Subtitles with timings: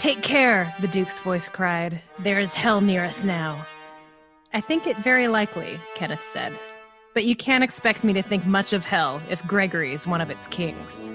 [0.00, 2.00] Take care, the Duke's voice cried.
[2.20, 3.66] There is hell near us now.
[4.54, 6.58] I think it very likely, Kenneth said.
[7.12, 10.30] But you can't expect me to think much of hell if Gregory is one of
[10.30, 11.12] its kings.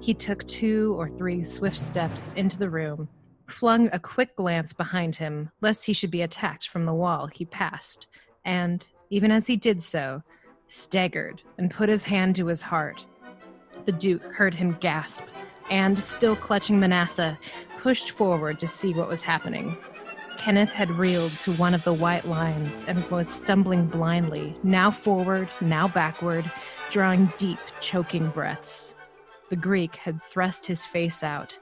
[0.00, 3.08] He took two or three swift steps into the room,
[3.46, 7.46] flung a quick glance behind him, lest he should be attacked from the wall he
[7.46, 8.08] passed,
[8.44, 10.22] and, even as he did so,
[10.66, 13.06] staggered and put his hand to his heart.
[13.86, 15.24] The Duke heard him gasp,
[15.70, 17.38] and, still clutching Manasseh,
[17.82, 19.76] pushed forward to see what was happening.
[20.38, 25.48] Kenneth had reeled to one of the white lines and was stumbling blindly, now forward,
[25.60, 26.50] now backward,
[26.90, 28.94] drawing deep, choking breaths.
[29.50, 31.58] The Greek had thrust his face out,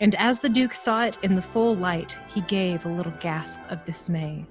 [0.00, 3.60] and as the Duke saw it in the full light, he gave a little gasp
[3.70, 4.44] of dismay.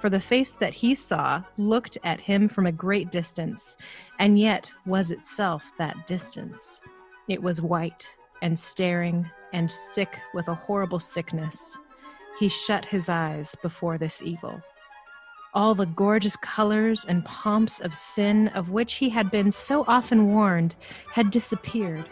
[0.00, 3.76] For the face that he saw looked at him from a great distance,
[4.18, 6.80] and yet was itself that distance.
[7.28, 8.06] It was white
[8.42, 11.78] and staring and sick with a horrible sickness
[12.38, 14.60] he shut his eyes before this evil.
[15.54, 20.34] All the gorgeous colors and pomps of sin of which he had been so often
[20.34, 20.74] warned
[21.10, 22.04] had disappeared.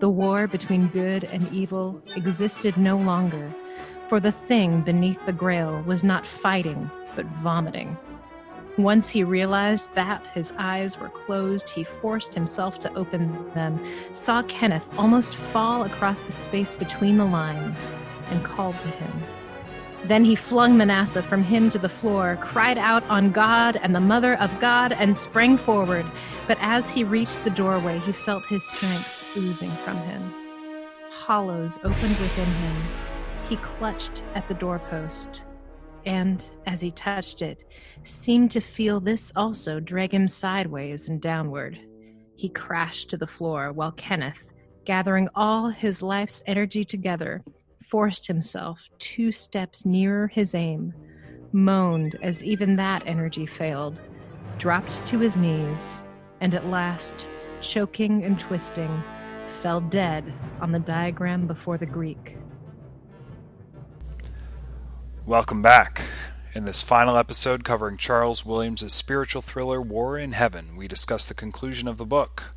[0.00, 3.54] The war between good and evil existed no longer,
[4.08, 7.96] for the thing beneath the grail was not fighting, but vomiting.
[8.78, 13.78] Once he realized that his eyes were closed, he forced himself to open them,
[14.10, 17.88] saw Kenneth almost fall across the space between the lines,
[18.30, 19.22] and called to him.
[20.06, 24.00] Then he flung Manasseh from him to the floor, cried out on God and the
[24.00, 26.04] Mother of God, and sprang forward.
[26.48, 30.34] But as he reached the doorway, he felt his strength oozing from him.
[31.10, 32.76] Hollows opened within him.
[33.48, 35.44] He clutched at the doorpost,
[36.06, 37.64] and as he touched it,
[38.02, 41.78] seemed to feel this also drag him sideways and downward.
[42.36, 44.52] He crashed to the floor while Kenneth,
[44.84, 47.42] gathering all his life's energy together,
[47.88, 50.92] forced himself two steps nearer his aim,
[51.52, 54.00] moaned as even that energy failed,
[54.58, 56.02] dropped to his knees,
[56.40, 57.28] and at last,
[57.60, 59.02] choking and twisting,
[59.62, 62.36] fell dead on the diagram before the Greek.
[65.26, 66.02] Welcome back.
[66.54, 71.32] In this final episode covering Charles Williams' spiritual thriller War in Heaven, we discuss the
[71.32, 72.54] conclusion of the book.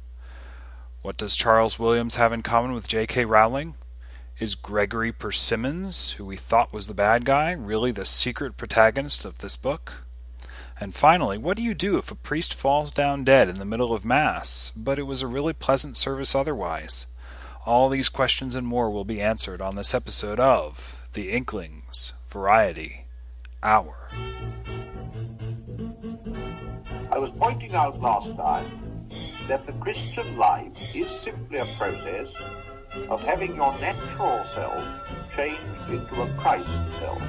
[1.02, 3.24] What does Charles Williams have in common with J.K.
[3.24, 3.76] Rowling?
[4.38, 9.38] Is Gregory Persimmons, who we thought was the bad guy, really the secret protagonist of
[9.38, 10.04] this book?
[10.78, 13.94] And finally, what do you do if a priest falls down dead in the middle
[13.94, 17.08] of Mass, but it was a really pleasant service otherwise?
[17.66, 23.04] All these questions and more will be answered on this episode of The Inklings Variety
[23.64, 23.96] Hour.
[27.12, 29.10] I was pointing out last time
[29.48, 32.28] that the Christian life is simply a process
[33.10, 34.86] of having your natural self
[35.36, 37.24] changed into a Christ self.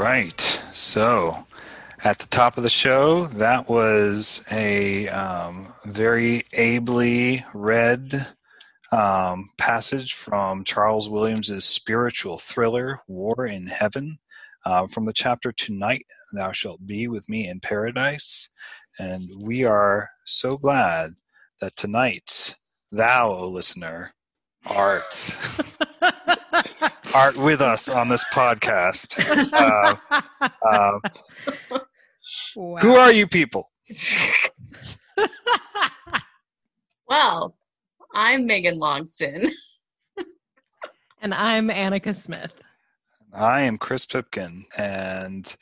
[0.00, 0.62] Right.
[0.72, 1.46] So,
[2.04, 8.28] at the top of the show, that was a um, very ably read
[8.92, 14.18] um, passage from Charles Williams's spiritual thriller, War in Heaven,
[14.64, 18.48] uh, from the chapter Tonight Thou Shalt Be With Me in Paradise.
[18.98, 21.16] And we are so glad
[21.60, 22.56] that tonight,
[22.90, 24.14] thou, O listener,
[24.64, 25.36] art.
[27.14, 29.18] art with us on this podcast.
[29.52, 29.96] Uh,
[30.62, 30.98] uh,
[32.54, 32.80] wow.
[32.80, 33.70] Who are you people?
[37.08, 37.56] well,
[38.14, 39.50] I'm Megan Longston.
[41.22, 42.52] and I'm Annika Smith.
[43.32, 44.64] I am Chris Pipkin.
[44.78, 45.54] And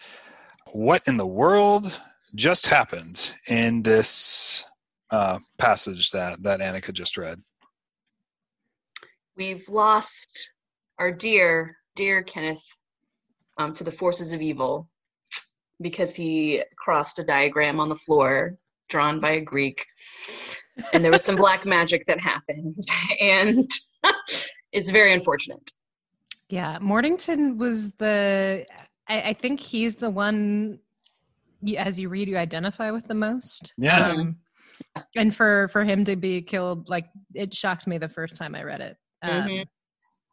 [0.73, 2.01] what in the world
[2.35, 4.65] just happened in this
[5.11, 7.43] uh, passage that, that Annika just read?
[9.37, 10.51] We've lost
[10.99, 12.63] our dear, dear Kenneth
[13.59, 14.89] um, to the forces of evil
[15.81, 18.57] because he crossed a diagram on the floor
[18.89, 19.85] drawn by a Greek.
[20.93, 22.77] And there was some black magic that happened.
[23.21, 23.71] And
[24.73, 25.71] it's very unfortunate.
[26.49, 28.65] Yeah, Mornington was the,
[29.09, 30.79] I, I, think he's the one,
[31.77, 33.73] as you read, you identify with the most.
[33.77, 34.09] Yeah.
[34.09, 34.37] Um,
[35.17, 38.63] and for for him to be killed, like it shocked me the first time I
[38.63, 38.97] read it.
[39.23, 39.63] Um, mm-hmm.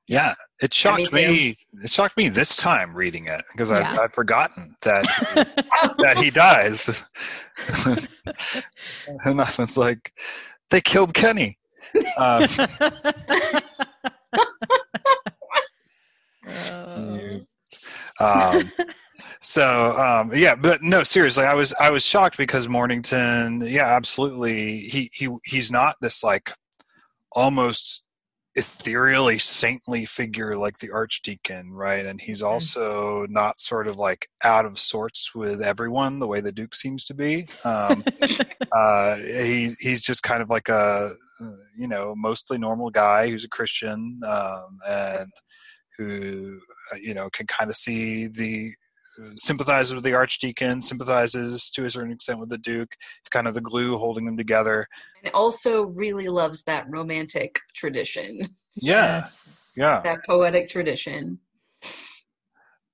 [0.08, 1.56] Yeah, it shocked me, me.
[1.84, 3.92] It shocked me this time reading it because yeah.
[3.92, 5.04] I'd, I'd, forgotten that
[5.98, 7.04] that he dies.
[9.26, 10.14] and I was like,
[10.70, 11.58] they killed Kenny.
[12.18, 12.46] Oh.
[18.20, 18.72] um,
[19.40, 24.80] so um, yeah, but no, seriously, I was I was shocked because Mornington, yeah, absolutely,
[24.82, 26.52] he he he's not this like
[27.32, 28.05] almost
[28.56, 32.06] ethereally saintly figure like the archdeacon right?
[32.06, 36.52] And he's also not sort of like out of sorts with everyone the way the
[36.52, 37.48] duke seems to be.
[37.64, 38.04] Um,
[38.72, 41.14] uh, he, he's just kind of like a
[41.76, 45.32] you know mostly normal guy who's a christian um, and
[45.98, 46.60] who
[46.94, 48.74] uh, you know can kind of see the
[49.36, 53.54] sympathizes with the archdeacon sympathizes to a certain extent with the duke it's kind of
[53.54, 54.88] the glue holding them together.
[55.24, 58.40] And also really loves that romantic tradition.
[58.76, 59.20] Yeah.
[59.20, 59.72] Yes.
[59.78, 60.02] yeah.
[60.04, 61.40] That poetic tradition.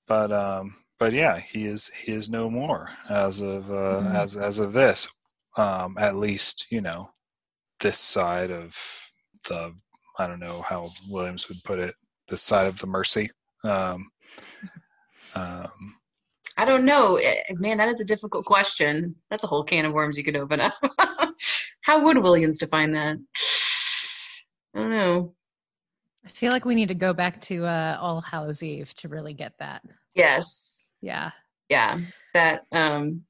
[0.07, 4.13] But um but yeah he is he is no more as of uh Mhm.
[4.15, 5.07] as as of this
[5.57, 7.09] um at least you know
[7.79, 8.77] this side of
[9.49, 9.73] the
[10.19, 11.95] i don't know how williams would put it
[12.27, 13.31] this side of the mercy
[13.63, 14.11] um
[15.35, 15.95] um
[16.61, 19.93] i don't know Eh, man that is a difficult question that's a whole can of
[19.93, 20.75] worms you could open up
[21.81, 23.17] how would williams define that
[24.75, 25.33] i don't know
[26.23, 29.33] I feel like we need to go back to uh, All Hallows Eve to really
[29.33, 29.81] get that.
[30.13, 31.31] yes Yeah.
[31.69, 31.97] yeah
[32.35, 33.23] that um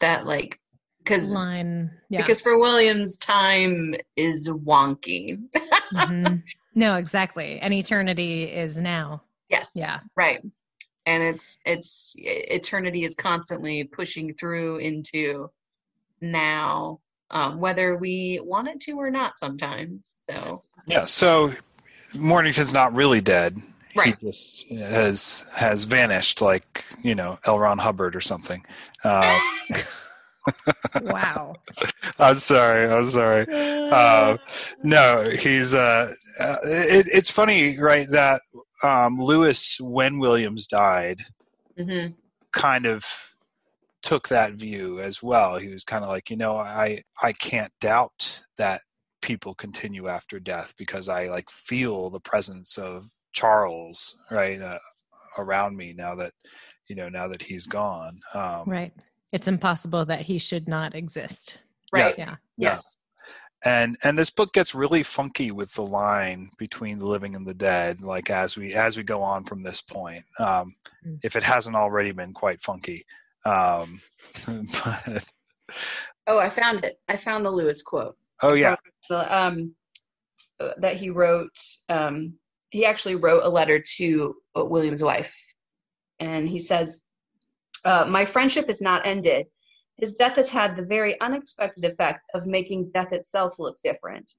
[0.00, 0.60] that like
[0.98, 1.90] because Line.
[2.10, 2.20] Yeah.
[2.20, 5.38] because for williams time is wonky
[5.94, 6.42] Mhm.
[6.74, 7.58] No, exactly.
[7.58, 9.22] And eternity is now.
[9.48, 9.98] yes Yeah.
[10.14, 10.42] right
[11.06, 15.48] and it's it's eternity is constantly pushing through into
[16.20, 17.00] now
[17.30, 21.52] um, whether we want it to or not sometimes so yeah so
[22.18, 23.56] mornington's not really dead
[23.94, 28.64] right he just has has vanished like you know l ron hubbard or something
[29.04, 29.38] uh,
[31.02, 31.54] Wow.
[32.20, 33.46] i'm sorry i'm sorry
[33.90, 34.36] uh,
[34.82, 35.74] no, he's.
[35.74, 38.08] Uh, uh, it, it's funny, right?
[38.10, 38.40] That
[38.82, 41.24] um, Lewis, when Williams died,
[41.76, 42.08] hmm
[42.52, 43.04] kind of
[44.02, 45.58] took that view as well.
[45.58, 48.80] He was kind of like, you know, I I can't doubt that
[49.20, 54.78] people continue after death because I like feel the presence of Charles right uh,
[55.36, 56.32] around me now that
[56.88, 58.18] you know now that he's gone.
[58.34, 58.92] Um, Right.
[59.32, 61.58] It's impossible that he should not exist.
[61.92, 62.36] right Yeah.
[62.56, 62.70] Yeah.
[62.70, 62.98] yes
[63.66, 67.54] and and this book gets really funky with the line between the living and the
[67.54, 70.74] dead like as we as we go on from this point um
[71.06, 71.20] Mm.
[71.22, 73.04] if it hasn't already been quite funky
[73.44, 74.00] um
[74.46, 75.24] but
[76.26, 78.74] oh i found it i found the lewis quote oh yeah
[79.08, 79.74] the, um,
[80.58, 81.58] uh, that he wrote.
[81.88, 82.34] Um,
[82.70, 85.34] he actually wrote a letter to uh, William's wife,
[86.18, 87.04] and he says,
[87.84, 89.46] uh, "My friendship is not ended.
[89.98, 94.32] His death has had the very unexpected effect of making death itself look different.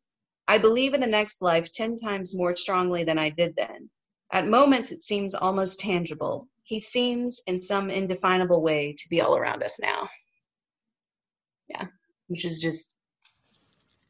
[0.47, 3.89] I believe in the next life ten times more strongly than I did then.
[4.31, 6.47] At moments, it seems almost tangible.
[6.63, 10.09] He seems, in some indefinable way, to be all around us now.
[11.69, 11.87] Yeah,
[12.27, 12.93] which is just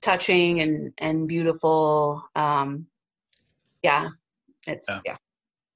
[0.01, 2.23] touching and and beautiful.
[2.35, 2.87] Um,
[3.83, 4.09] yeah,
[4.67, 5.01] it's Yeah.
[5.05, 5.17] yeah,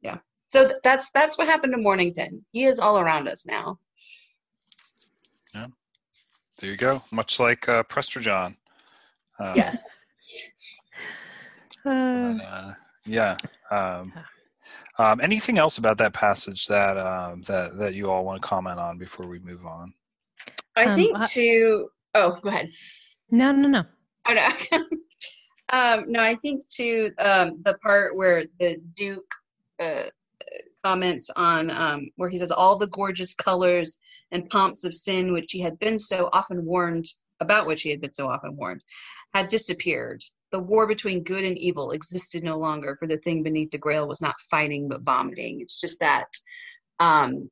[0.01, 0.17] yeah.
[0.47, 2.45] So th- that's that's what happened to Mornington.
[2.51, 3.79] He is all around us now.
[6.61, 8.55] There you go much like uh prester john
[9.39, 9.83] uh, Yes.
[11.83, 12.71] Uh, but, uh,
[13.05, 13.35] yeah
[13.71, 14.13] um
[14.99, 18.79] um, anything else about that passage that um, that that you all want to comment
[18.79, 19.93] on before we move on?
[20.75, 22.69] I Um, think I- to oh, go ahead.
[23.31, 23.83] no, no, no.
[24.27, 24.77] Oh no.
[25.69, 29.23] um, no, I think to um, the part where the Duke
[29.81, 30.03] uh,
[30.83, 33.97] comments on um, where he says all the gorgeous colors
[34.31, 37.05] and pomps of sin which he had been so often warned
[37.39, 38.81] about which he had been so often warned
[39.33, 40.23] had disappeared.
[40.51, 44.07] The war between good and evil existed no longer, for the thing beneath the grail
[44.07, 45.61] was not fighting but vomiting.
[45.61, 46.27] It's just that
[46.99, 47.49] um,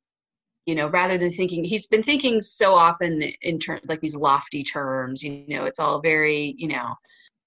[0.66, 4.62] you know, rather than thinking, he's been thinking so often in terms like these lofty
[4.62, 5.22] terms.
[5.22, 6.94] You know, it's all very, you know,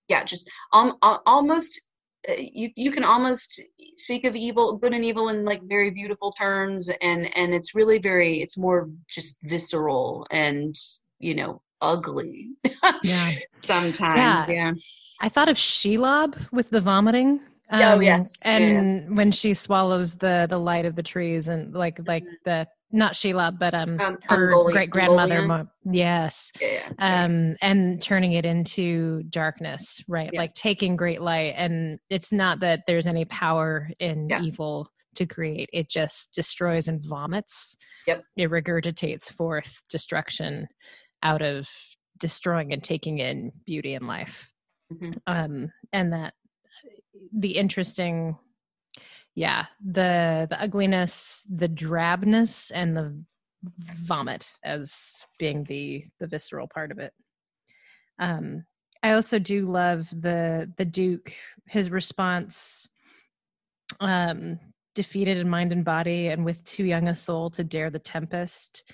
[0.09, 1.81] yeah, just um, almost.
[2.27, 3.61] Uh, you you can almost
[3.97, 7.99] speak of evil, good and evil, in like very beautiful terms, and and it's really
[7.99, 10.75] very, it's more just visceral and
[11.19, 12.51] you know ugly
[13.03, 13.31] Yeah.
[13.65, 14.49] sometimes.
[14.49, 14.73] Yeah.
[15.21, 17.41] I thought of Shelob with the vomiting.
[17.71, 18.41] Oh, yes.
[18.43, 23.15] And when she swallows the the light of the trees and like like the not
[23.15, 25.41] Sheila, but um, Um, her great grandmother.
[25.41, 26.51] Mo- yes.
[26.61, 26.93] Yeah.
[26.99, 27.23] yeah.
[27.25, 30.29] Um, and turning it into darkness, right?
[30.31, 30.39] Yeah.
[30.39, 35.69] Like taking great light, and it's not that there's any power in evil to create;
[35.73, 37.75] it just destroys and vomits.
[38.07, 38.23] Yep.
[38.37, 40.67] It regurgitates forth destruction.
[41.23, 41.69] out of
[42.19, 44.51] destroying and taking in beauty and life.
[44.93, 45.17] Mhm.
[45.25, 46.33] Um, and that
[47.31, 48.37] the interesting,
[49.35, 53.23] yeah, the the ugliness, the drabness, and the
[54.03, 57.13] vomit as being the the visceral part of it.
[58.19, 58.65] Um,
[59.01, 61.33] I also do love the the Duke,
[61.67, 62.87] his response,
[63.99, 64.59] um,
[64.93, 68.91] defeated in mind and body, and with too young a soul to dare the tempest,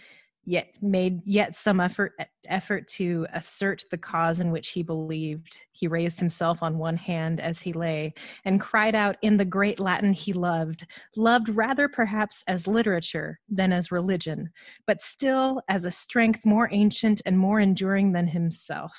[0.50, 2.14] yet made yet some effort
[2.48, 5.60] effort to assert the cause in which he believed.
[5.74, 8.16] He raised himself on one hand as he lay,
[8.46, 13.72] and cried out in the great Latin he loved, loved rather perhaps as literature than
[13.72, 14.50] as religion,
[14.88, 18.92] but still as a strength more ancient and more enduring than himself.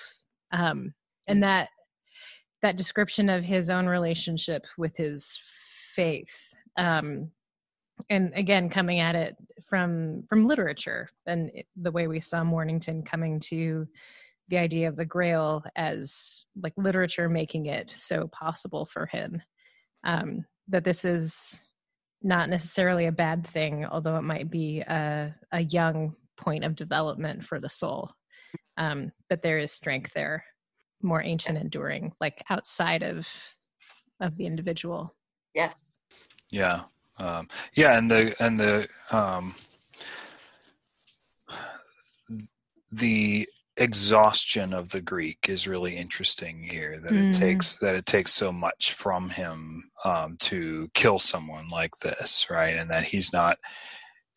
[0.52, 0.94] Um,
[1.26, 1.68] and that
[2.62, 5.36] that description of his own relationship with his
[5.96, 7.32] faith um,
[8.08, 9.36] and again coming at it
[9.68, 13.86] from from literature and it- the way we saw mornington coming to
[14.48, 19.40] the idea of the grail as like literature making it so possible for him
[20.04, 21.64] um, that this is
[22.22, 27.44] not necessarily a bad thing although it might be a, a young point of development
[27.44, 28.10] for the soul
[28.76, 30.44] um, but there is strength there
[31.02, 33.28] more ancient enduring like outside of
[34.20, 35.14] of the individual
[35.54, 36.00] Yes.
[36.50, 36.82] Yeah.
[37.20, 39.54] Um, yeah, and the and the um,
[42.90, 43.46] the
[43.76, 46.98] exhaustion of the Greek is really interesting here.
[47.00, 47.34] That Mhm.
[47.34, 52.48] it takes that it takes so much from him um, to kill someone like this,
[52.50, 52.76] right?
[52.76, 53.58] And that he's not.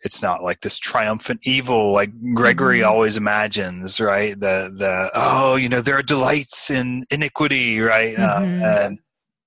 [0.05, 2.87] It's not like this triumphant evil like Gregory Mhm.
[2.89, 4.37] always imagines, right?
[4.37, 8.19] The the oh, you know, there are delights in iniquity, right?
[8.19, 8.65] Um, Mhm.
[8.65, 8.99] and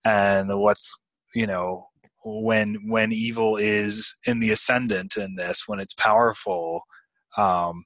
[0.05, 0.99] and what's
[1.35, 1.86] you know
[2.29, 6.83] when when evil is in the ascendant in this when it's powerful
[7.39, 7.85] um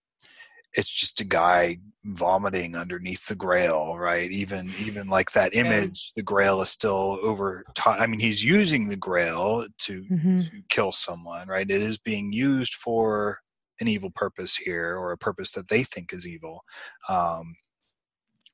[0.73, 4.31] it's just a guy vomiting underneath the grail right?
[4.31, 8.97] Even even like that image the grail is still over i mean he's using the
[8.97, 10.49] grail to Mhm.
[10.51, 11.71] to kill someone right?
[11.71, 13.41] It is being used for
[13.81, 16.63] an evil purpose here or a purpose that they think is evil.
[17.09, 17.57] Um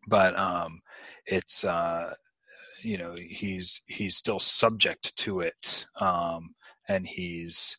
[0.08, 0.80] but um
[1.26, 2.14] it's uh
[2.82, 6.54] you know he's he's still subject to it um
[6.88, 7.76] and he's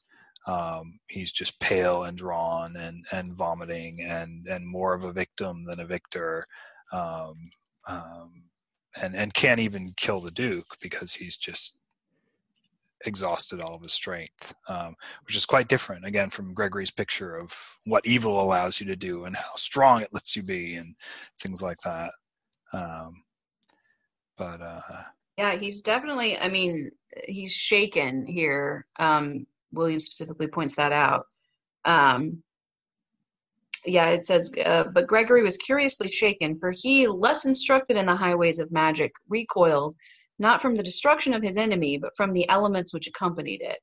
[0.48, 5.66] um he's just pale and drawn and and vomiting and and more of a victim
[5.66, 6.46] than a victor
[6.94, 7.50] um
[7.88, 8.44] um
[9.01, 11.75] and and can't even kill the duke because he's just
[13.06, 17.77] exhausted all of his strength um which is quite different again from gregory's picture of
[17.86, 20.96] what evil allows you to do and how strong it lets you be and
[21.39, 22.12] things like that
[22.74, 23.24] um
[24.38, 24.82] but uh
[25.38, 26.91] Yeah, he's definitely, I mean,
[27.27, 28.88] he's shaken here.
[28.98, 31.27] Um, William specifically points that out.
[31.86, 32.41] Um,
[33.86, 38.15] yeah, it says, uh, but Gregory was curiously shaken, for he, less instructed in the
[38.15, 39.96] highways of magic, recoiled
[40.39, 43.79] not from the destruction of his enemy, but from the elements which accompanied it.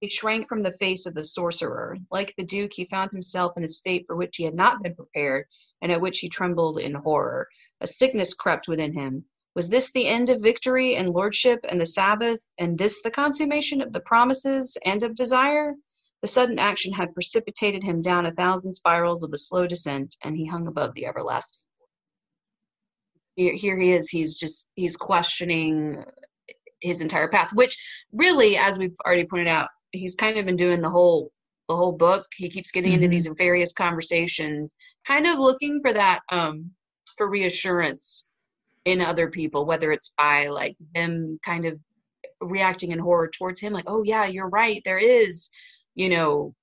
[0.00, 1.96] He shrank from the face of the sorcerer.
[2.10, 4.94] Like the Duke, he found himself in a state for which he had not been
[4.94, 5.46] prepared,
[5.82, 7.48] and at which he trembled in horror.
[7.80, 9.24] A sickness crept within him.
[9.54, 13.80] Was this the end of victory and lordship and the Sabbath, and this the consummation
[13.80, 15.74] of the promises and of desire?
[16.22, 20.36] The sudden action had precipitated him down a thousand spirals of the slow descent, and
[20.36, 21.62] he hung above the everlasting.
[23.36, 24.08] Here, here he is.
[24.08, 26.02] He's just he's questioning
[26.80, 27.76] his entire path, which
[28.12, 31.30] really, as we've already pointed out, he's kind of been doing the whole
[31.68, 32.26] the whole book.
[32.34, 33.10] He keeps getting into Mhm.
[33.10, 36.72] these various conversations, kind of looking for that um
[37.16, 38.28] for reassurance
[38.84, 41.78] in other people, whether it's by like them kind of
[42.40, 45.48] reacting in horror towards him, like, oh yeah, you're right, there is,
[45.94, 46.54] you know,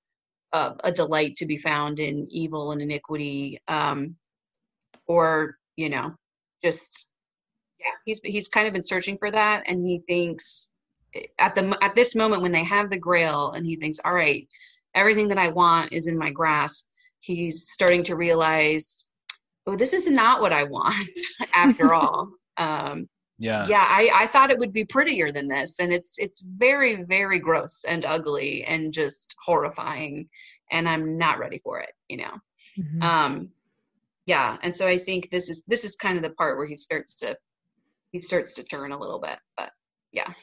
[0.52, 4.16] uh, a delight to be found in evil and iniquity, um,
[5.06, 6.14] or you know,
[6.62, 7.08] just
[7.80, 10.70] yeah, he's he's kind of been searching for that, and he thinks
[11.38, 14.46] at the at this moment when they have the Grail, and he thinks, all right,
[14.94, 16.86] everything that I want is in my grasp.
[17.20, 19.06] He's starting to realize,
[19.66, 21.10] oh, this is not what I want
[21.54, 22.30] after all.
[22.56, 26.42] Um, yeah yeah, I, I thought it would be prettier than this, and it's it's
[26.42, 30.28] very very gross and ugly and just horrifying,
[30.70, 32.34] and I'm not ready for it, you know.
[32.78, 33.02] Mhm.
[33.02, 33.50] Um,
[34.26, 36.76] yeah, and so I think this is this is kind of the part where he
[36.76, 37.36] starts to
[38.12, 39.72] he starts to turn a little bit, but
[40.12, 40.34] yeah,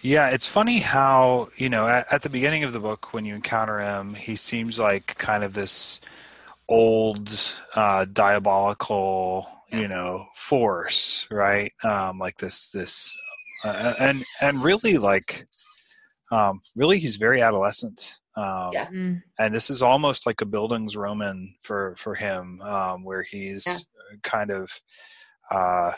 [0.00, 3.34] Yeah, it's funny how, you know, at, at the beginning of the book, when you
[3.34, 6.00] encounter him, he seems like kind of this
[6.68, 7.30] old,
[7.76, 11.72] uh, diabolical, you know, force, right?
[11.84, 13.14] Um, like this, this,
[13.64, 15.46] uh, and, and really like,
[16.30, 18.16] um, really he's very adolescent.
[18.36, 18.86] Um, Yeah.
[18.88, 19.22] Mm.
[19.38, 23.78] and this is almost like a bildungsroman for for him, um, where he's Yeah.
[24.22, 24.80] kind of,
[25.50, 25.92] uh,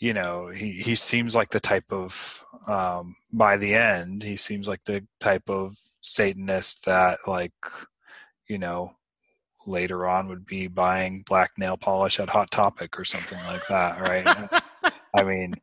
[0.00, 4.66] you know, he he seems like the type of um, by the end, he seems
[4.68, 7.54] like the type of Satanist that like,
[8.48, 8.96] you know,
[9.66, 14.00] later on would be buying black nail polish at Hot Topic or something like that,
[14.00, 14.62] right?
[15.14, 15.54] I mean,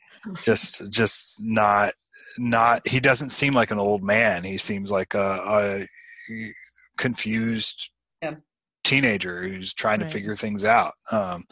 [0.43, 1.93] just just not
[2.37, 5.87] not he doesn't seem like an old man he seems like a,
[6.31, 6.49] a
[6.97, 7.89] confused
[8.21, 8.35] Yeah.
[8.83, 10.07] teenager who's trying Right.
[10.07, 11.45] to figure things out um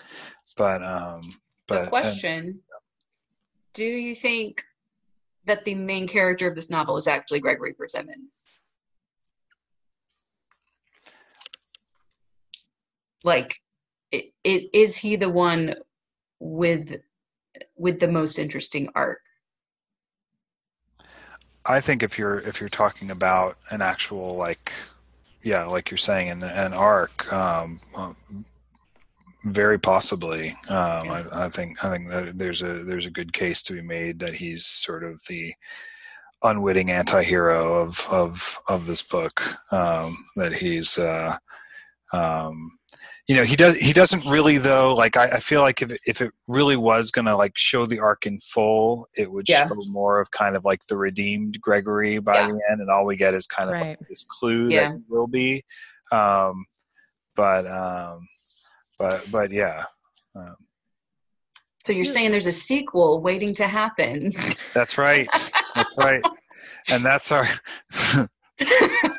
[0.57, 1.21] but um
[1.67, 2.61] but the and- question
[3.73, 4.63] Do you think
[5.45, 8.47] that the main character of this novel is actually Gregory Persimmons?
[13.23, 13.59] Like,
[14.11, 15.75] it, it, is he the one
[16.39, 16.95] with
[17.75, 19.19] with the most interesting arc?
[21.65, 24.73] I think if you're if you're talking about an actual like
[25.43, 28.15] yeah like you're saying an, an arc um um,
[29.45, 33.61] very possibly um I, I think I think that there's a there's a good case
[33.63, 35.53] to be made that he's sort of the
[36.43, 41.37] unwitting anti-hero of of of this book um that he's uh
[42.11, 42.71] um
[43.27, 45.99] you know he does he doesn't really though like I, I feel like if it,
[46.05, 49.67] if it really was gonna like show the arc in full it would Yeah.
[49.67, 52.47] show more of kind of like the redeemed gregory by Yeah.
[52.47, 53.97] the end and all we get is kind of Right.
[53.99, 54.89] like this clue Yeah.
[54.89, 55.63] that he will be
[56.11, 56.65] um
[57.35, 58.27] but um
[58.99, 59.85] but but yeah
[60.35, 60.55] um,
[61.85, 64.33] So you're saying there's a sequel waiting to happen?
[64.73, 65.27] that's right
[65.75, 66.23] that's right
[66.89, 67.47] and that's our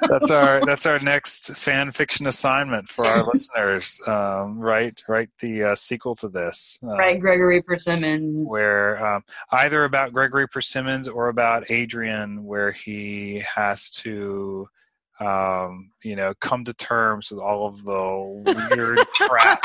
[0.08, 5.62] that's our that's our next fan fiction assignment for our listeners um, right write the
[5.64, 8.48] uh, sequel to this uh, right, Gregory Persimmons.
[8.50, 14.68] where um, either about Gregory Persimmons or about Adrian, where he has to,
[15.20, 19.62] um, you know, come to terms with all of the weird crap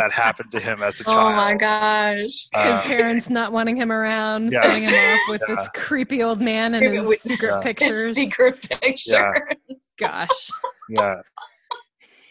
[0.00, 1.18] that happened to him as a child.
[1.18, 2.26] Oh my gosh.
[2.26, 4.62] His Uh, parents not wanting him around, Yeah.
[4.62, 5.54] sending him off with Yeah.
[5.56, 7.56] this creepy old man and his with- secret Yeah.
[7.56, 8.14] His pictures.
[8.16, 9.94] secret pictures.
[10.00, 10.50] Gosh.
[10.88, 11.16] yeah.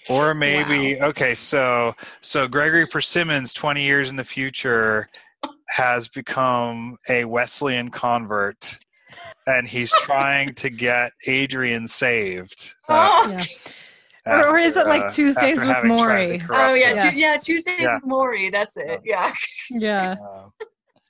[0.10, 5.08] Or maybe okay, so so Gregory Persimmons, twenty years in the future,
[5.68, 8.80] has become a Wesleyan convert,
[9.46, 12.74] and he's trying to get Adrian saved.
[12.88, 13.44] uh, Oh,
[14.30, 14.42] Yeah.
[14.44, 16.46] Or- or is it like uh, Tuesdays with having Morrie?
[16.50, 16.94] oh yeah.
[16.94, 17.14] Yes.
[17.14, 17.38] Tu- yeah.
[17.38, 17.96] Tuesdays Yeah.
[17.96, 18.52] with Morrie.
[18.52, 19.02] That's it.
[19.04, 19.34] Yeah.
[19.70, 20.16] Yeah.
[20.22, 20.50] Uh,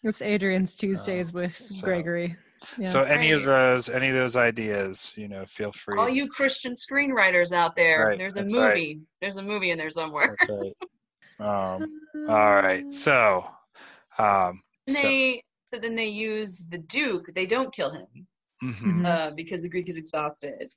[0.03, 2.35] It's Adrian's Tuesdays with so- Gregory.
[2.77, 2.87] Yeah.
[2.89, 5.97] So any of those, any of those ideas, you know, feel free.
[5.97, 8.67] All you Christian screenwriters out there, right, there's a that's right.
[8.75, 8.99] movie.
[9.21, 10.35] There's a movie in there somewhere.
[10.39, 10.73] That's right.
[11.39, 12.91] Um, all right.
[12.93, 13.45] So,
[14.17, 17.29] um, And so, they so then they use the Duke.
[17.33, 18.07] They don't kill him
[18.61, 18.73] mhm.
[18.81, 19.05] Mhm.
[19.05, 20.73] uh, because the Greek is exhausted,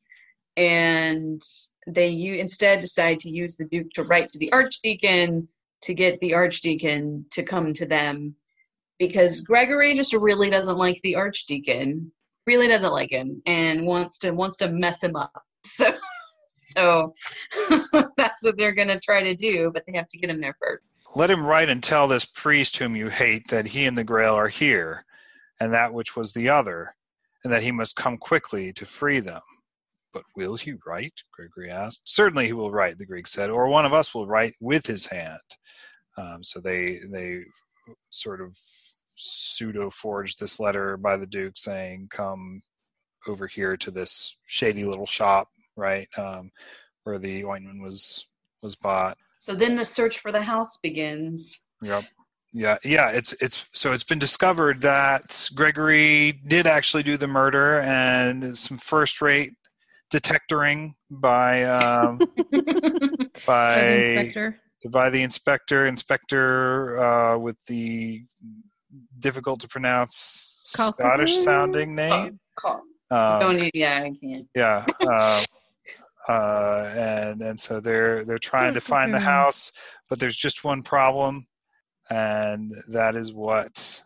[0.57, 1.43] and
[1.87, 5.49] they you instead decide to use the Duke to write to the Archdeacon
[5.83, 8.37] to get the Archdeacon to come to them
[8.99, 12.13] because Gregory just really doesn't like the Archdeacon,
[12.47, 15.33] really doesn't like him, and wants to wants to mess him up.
[15.65, 15.93] So.
[16.49, 17.15] So
[18.17, 20.87] that's what they're gonna try to do, but they have to get him there first.
[21.15, 24.35] let him write and tell this priest whom you hate that he and the Grail
[24.35, 25.05] are here,
[25.61, 26.95] and that which was the other,
[27.45, 29.43] and that he must come quickly to free them.
[30.13, 31.15] But will he write?
[31.33, 32.03] Gregory asked.
[32.05, 35.07] Certainly he will write, the Greek said, or one of us will write with his
[35.07, 35.41] hand.
[36.17, 37.45] Um, so they they
[38.11, 38.57] sort of
[39.15, 42.63] pseudo forged this letter by the Duke saying, "Come
[43.27, 46.51] over here to this shady little shop, right, um,
[47.05, 48.27] where the ointment was
[48.63, 51.61] was bought." So then the search for the house begins.
[51.83, 52.05] Yep.
[52.53, 53.11] Yeah, yeah.
[53.11, 58.77] It's it's so it's been discovered that Gregory did actually do the murder, and some
[58.77, 59.55] first-rate
[60.13, 64.61] detectoring by um, By the by inspector.
[64.91, 68.23] by the inspector, inspector uh, with the
[69.19, 71.09] difficult to pronounce Culpable?
[71.11, 72.39] Scottish-sounding name.
[72.55, 72.83] Call.
[73.11, 74.47] Um, Don't need, yeah, I can't.
[74.55, 75.43] yeah uh,
[76.29, 79.73] uh, and and so they're they're trying to find the house
[80.09, 81.47] but there's just one problem
[82.11, 84.03] and that is what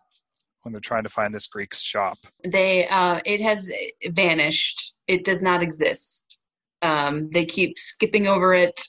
[0.66, 3.70] when they're trying to find this greek shop They, uh, it has
[4.08, 4.94] vanished.
[5.06, 6.40] It does not exist.
[6.82, 8.82] Um, they keep skipping over it.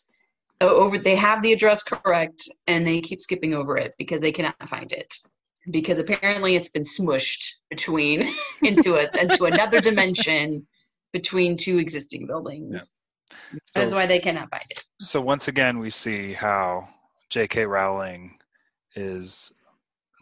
[0.59, 4.55] Over, they have the address correct, and they keep skipping over it because they cannot
[4.67, 5.13] find it.
[5.69, 10.65] Because apparently it's been smushed between into a into another dimension
[11.13, 12.75] between two existing buildings.
[12.75, 13.59] Yeah.
[13.75, 14.83] That's why they cannot find it.
[14.99, 16.87] so once again we see how
[17.29, 18.39] j.k rowling
[18.95, 19.51] is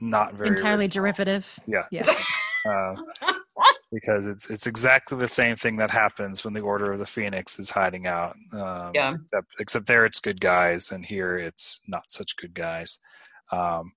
[0.10, 1.04] not very Entirely original.
[1.04, 1.60] derivative.
[1.68, 2.04] yeah Yeah.
[2.70, 2.96] uh,
[3.91, 7.60] because it's it's exactly the same thing that happens when the Order of the Phoenix
[7.60, 8.36] is hiding out.
[8.54, 9.13] Um, Yeah.
[9.15, 13.00] Except, except there it's good guys, and here it's not such good guys.
[13.52, 13.94] Um,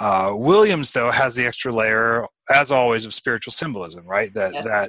[0.00, 4.32] uh, Williams though has the extra layer, as always, of spiritual symbolism, right?
[4.34, 4.64] That Yes.
[4.66, 4.88] that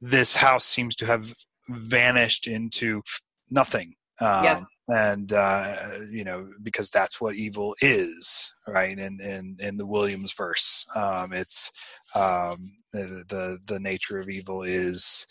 [0.00, 1.34] this house seems to have
[1.68, 3.02] vanished into
[3.50, 3.94] nothing.
[4.20, 4.64] Um, Yeah.
[4.88, 5.76] And uh,
[6.10, 8.98] you know because that's what evil is, right?
[8.98, 11.70] In in in the Williams verse, um, it's
[12.16, 15.28] um, the, the the nature of evil is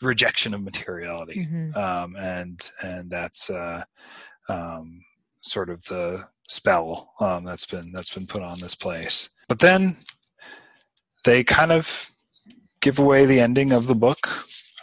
[0.00, 1.76] rejection of materiality, Mhm.
[1.76, 3.84] um, and and that's uh,
[4.48, 5.04] um,
[5.40, 9.28] sort of the spell um, that's been that's been put on this place.
[9.48, 9.96] But then
[11.24, 12.10] they kind of
[12.80, 14.26] give away the ending of the book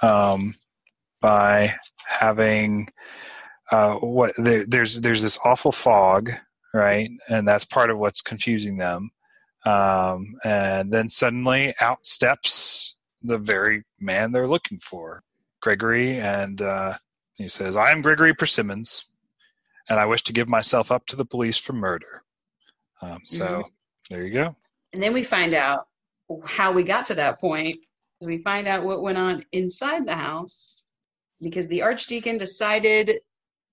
[0.04, 0.54] um,
[1.22, 1.76] by
[2.08, 2.90] having
[3.72, 6.32] uh, what there, there's there's this awful fog,
[6.74, 9.12] right, and that's part of what's confusing them.
[9.66, 15.24] Um, and then suddenly out steps the very man they're looking for,
[15.62, 16.94] Gregory, and uh,
[17.36, 19.06] he says, "I am Gregory Persimmons,
[19.90, 22.24] and I wish to give myself up to the police for murder."
[23.02, 23.64] Um, so
[24.10, 24.56] there you go.
[24.94, 25.88] And then we find out
[26.44, 27.78] how we got to that point.
[28.26, 30.84] We find out what went on inside the house
[31.42, 33.20] because the archdeacon decided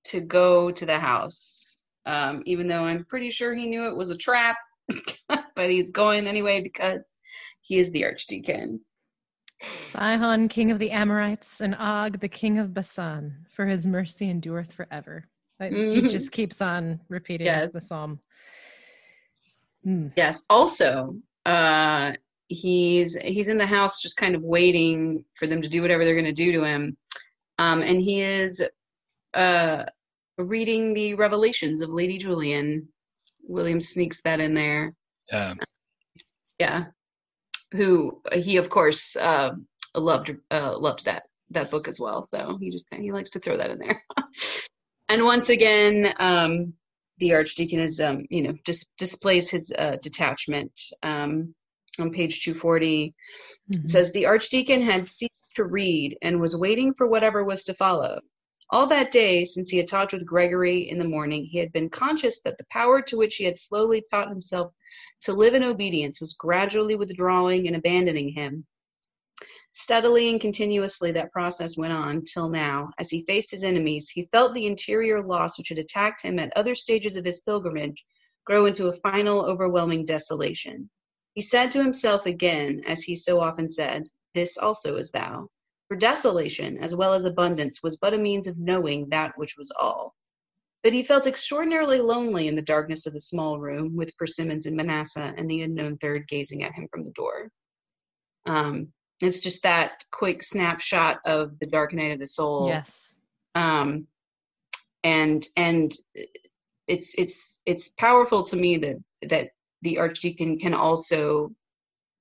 [0.05, 4.11] to go to the house, um, even though I'm pretty sure he knew it was
[4.11, 4.57] a trap.
[5.57, 7.05] but he's going anyway because
[7.61, 8.81] he is the archdeacon.
[9.61, 14.72] Sihon, king of the Amorites, and Og, the king of Bashan, for his mercy endureth
[14.72, 15.24] forever.
[15.59, 17.72] Like, He just keeps on repeating Yes.
[17.72, 18.20] the psalm.
[19.87, 20.12] Mm.
[20.16, 20.42] Yes.
[20.50, 22.12] Also, uh,
[22.48, 26.14] he's he's in the house just kind of waiting for them to do whatever they're
[26.14, 26.96] going to do to him,
[27.59, 28.62] um, and he is
[29.35, 29.85] uh,
[30.38, 32.88] reading the Revelations of Lady Julian.
[33.49, 34.95] William sneaks that in there.
[36.59, 36.87] Yeah,
[37.73, 39.53] who he of course uh,
[39.95, 42.23] loved uh, loved that that book as well.
[42.23, 44.03] So he just he likes to throw that in there.
[45.09, 46.75] and once again, um,
[47.19, 50.73] the archdeacon is um, you know dis- displays his uh, detachment.
[51.03, 51.55] Um,
[51.99, 53.14] on page 240,
[53.73, 53.90] Mhm.
[53.90, 58.21] says the archdeacon had ceased to read and was waiting for whatever was to follow.
[58.71, 61.90] All that day, since he had talked with Gregory in the morning, he had been
[61.90, 64.73] conscious that the power to which he had slowly taught himself
[65.21, 68.66] to live in obedience was gradually withdrawing and abandoning him.
[69.73, 72.90] Steadily and continuously that process went on till now.
[72.99, 76.53] As he faced his enemies, he felt the interior loss which had attacked him at
[76.57, 78.05] other stages of his pilgrimage
[78.47, 80.88] grow into a final overwhelming desolation.
[81.35, 85.49] He said to himself again, as he so often said, This also is thou.
[85.88, 89.72] For desolation, as well as abundance, was but a means of knowing that which was
[89.81, 90.14] all.
[90.83, 94.77] But he felt extraordinarily lonely in the darkness of the small room, with Persimmons and
[94.77, 97.51] Manasseh and the unknown third gazing at him from the door.
[98.44, 103.14] Um, it's just that quick snapshot of the dark night of the soul Yes.
[103.55, 104.07] um,
[105.03, 105.94] and and
[106.87, 108.96] it's it's it's powerful to me that
[109.31, 111.55] that the archdeacon can also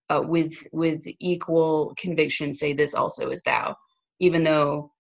[0.10, 3.76] uh, with with equal conviction say this also is thou
[4.20, 4.92] even though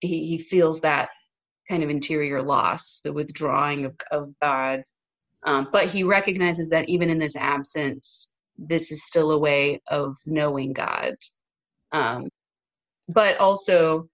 [0.00, 1.08] he, he feels that
[1.68, 4.82] kind of interior loss the withdrawing of, of god
[5.44, 10.16] um, but he recognizes that even in this absence this is still a way of
[10.26, 11.14] knowing god
[11.92, 12.28] um,
[13.08, 14.04] but also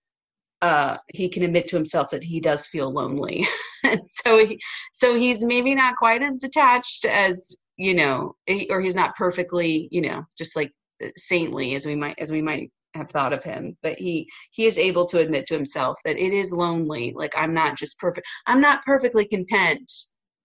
[0.60, 3.46] uh, he can admit to himself that he does feel lonely.
[4.04, 4.58] so he,
[4.92, 8.34] so he's maybe not quite as detached as you know,
[8.68, 10.72] or he's not perfectly, you know, just like
[11.16, 13.76] saintly as we might as we might have thought of him.
[13.82, 17.14] But he he is able to admit to himself that it is lonely.
[17.14, 18.26] Like I'm not just perfect.
[18.46, 19.90] I'm not perfectly content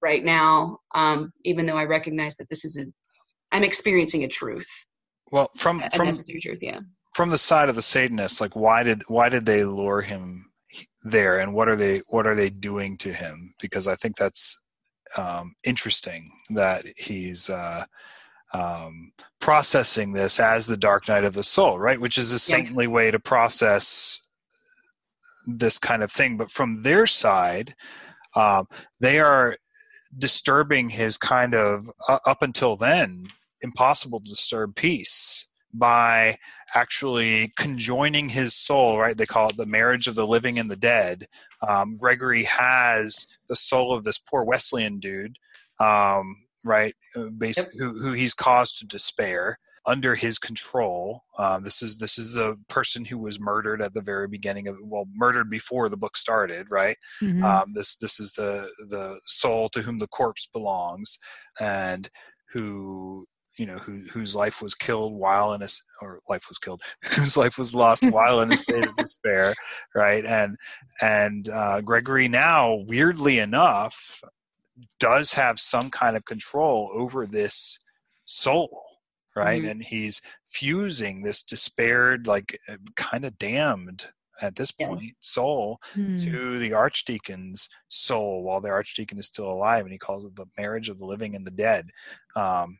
[0.01, 0.77] right now.
[0.93, 2.85] Um, even though I recognize that this is a,
[3.55, 4.69] I'm experiencing a truth,
[5.31, 6.59] well, from a from necessary truth.
[6.61, 6.81] Yeah.
[7.15, 10.51] from the side of the Satanists, like why did why did they lure him
[11.01, 13.55] there, and what are they what are they doing to him?
[13.59, 14.62] Because I think that's
[15.17, 17.85] um, interesting that he's uh,
[18.53, 21.99] um, processing this as the dark night of the soul, right?
[21.99, 24.21] Which is a saintly way to process
[25.47, 26.37] this kind of thing.
[26.37, 27.75] But from their side,
[28.35, 28.67] um,
[28.99, 29.57] they are
[30.17, 33.27] disturbing his kind of uh, up until then
[33.61, 36.37] impossible to disturb peace by
[36.75, 39.17] actually conjoining his soul right?
[39.17, 41.27] They call it the marriage of the living and the dead.
[41.67, 45.37] Um, gregory has the soul of this poor wesleyan dude
[45.79, 46.95] um, right?
[47.15, 51.23] Uh, basically who, who he's caused to despair under his control.
[51.37, 54.77] Um, this is this is the person who was murdered at the very beginning of
[54.81, 56.97] well murdered before the book started right?
[57.21, 57.43] Mhm.
[57.43, 61.19] um, this this is the the soul to whom the corpse belongs
[61.59, 62.09] and
[62.53, 63.25] who
[63.57, 65.67] you know who, whose life was killed while in a
[66.01, 66.81] or life was killed
[67.15, 69.53] whose life was lost while in a state of despair
[69.95, 70.57] right and
[71.01, 74.21] and uh, gregory now weirdly enough
[74.99, 77.79] does have some kind of control over this
[78.25, 78.81] soul
[79.35, 79.71] right Mhm.
[79.71, 84.07] and he's fusing this despaired like uh, kind of damned
[84.41, 84.87] at this Yeah.
[84.87, 86.17] point soul Hmm.
[86.17, 90.47] to the archdeacon's soul while the archdeacon is still alive and he calls it the
[90.57, 91.89] marriage of the living and the dead
[92.35, 92.79] um,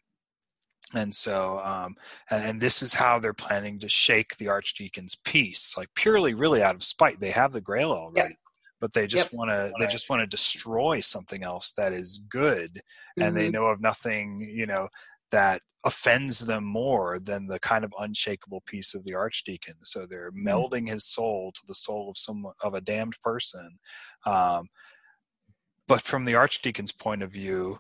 [0.94, 1.96] and so um,
[2.30, 6.62] and, and this is how they're planning to shake the archdeacon's peace like purely really
[6.62, 7.20] out of spite.
[7.20, 8.38] They have the grail already
[8.80, 9.40] but they just Yep.
[9.40, 12.82] want to they just want to destroy something else that is good
[13.20, 13.54] and they Mhm.
[13.54, 14.88] know of nothing you know
[15.32, 19.76] that offends them more than the kind of unshakable peace of the archdeacon.
[19.84, 23.80] So they're melding his soul to the soul of some of a damned person
[24.26, 24.68] um,
[25.88, 27.80] but from the archdeacon's point of view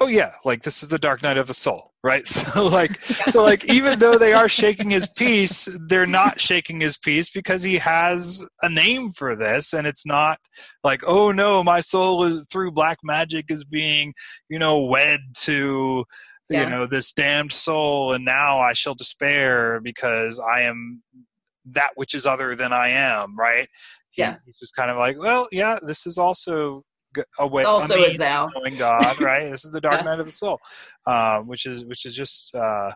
[0.00, 3.42] oh yeah like this is the dark night of the soul right so like so
[3.42, 7.76] like even though they are shaking his peace they're not shaking his peace because he
[7.76, 10.38] has a name for this and it's not
[10.82, 14.12] like oh no my soul is through black magic is being
[14.48, 16.04] you know wed to
[16.48, 16.64] Yeah.
[16.64, 21.00] you know this damned soul and now i shall despair because i am
[21.66, 23.68] that which is other than i am right
[24.16, 24.36] Yeah.
[24.46, 26.84] he's just kind of like well yeah this is also
[27.16, 28.50] g- a way also I mean, is thou.
[28.54, 29.50] knowing God, right?
[29.50, 30.02] This is the dark Yeah.
[30.02, 30.58] night of the soul,
[31.06, 32.92] um, which is which is just uh,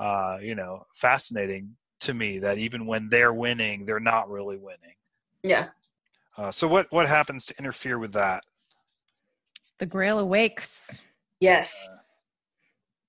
[0.00, 4.94] uh, you know fascinating to me that even when they're winning, they're not really winning.
[5.42, 5.68] Yeah.
[6.36, 8.44] Uh, so what what happens to interfere with that?
[9.78, 11.00] The Grail awakes
[11.40, 11.88] Yes.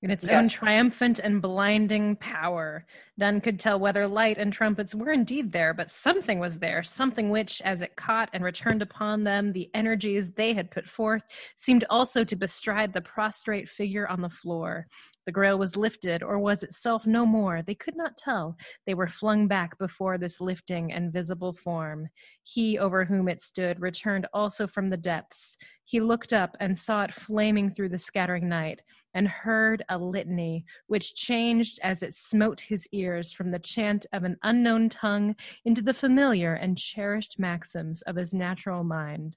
[0.02, 0.52] in its own Yes.
[0.52, 2.86] triumphant and blinding power.
[3.20, 7.30] None could tell whether light and trumpets were indeed there, but something was there, something
[7.30, 11.24] which, as it caught and returned upon them, the energies they had put forth
[11.58, 14.88] seemed also to bestride the prostrate figure on the floor.
[15.26, 17.62] The grail was lifted, or was itself no more.
[17.62, 18.56] They could not tell.
[18.88, 22.08] They were flung back before this lifting and visible form.
[22.44, 25.58] He over whom it stood returned also from the depths.
[25.84, 28.84] He looked up and saw it flaming through the scattering night
[29.16, 34.24] and heard a litany which changed as it smote his ears from the chant of
[34.24, 39.36] an unknown tongue into the familiar and cherished maxims of his natural mind.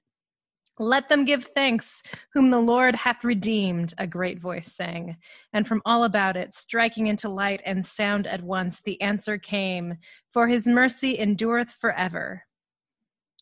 [0.79, 2.01] Let them give thanks,
[2.33, 5.17] whom the Lord hath redeemed, a great voice sang.
[5.53, 9.95] And from all about it, striking into light and sound at once, the answer came
[10.31, 12.43] For his mercy endureth forever.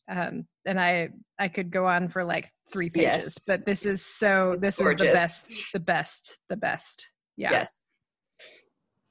[0.09, 3.43] Um, and I, I could go on for like three pages, Yes.
[3.47, 7.07] but this is so, this is the best, the best, the best.
[7.37, 7.51] Yeah.
[7.51, 7.80] Yes.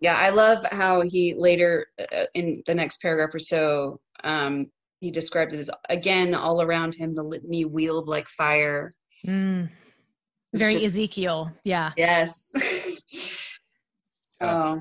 [0.01, 5.11] Yeah, I love how he later uh, in the next paragraph or so, um, he
[5.11, 8.95] describes it as again all around him the litany wheeled like fire.
[9.27, 9.69] Mm.
[10.55, 11.53] Very just- Ezekiel.
[11.65, 11.93] Yeah.
[11.97, 12.53] Yes.
[14.41, 14.81] Oh.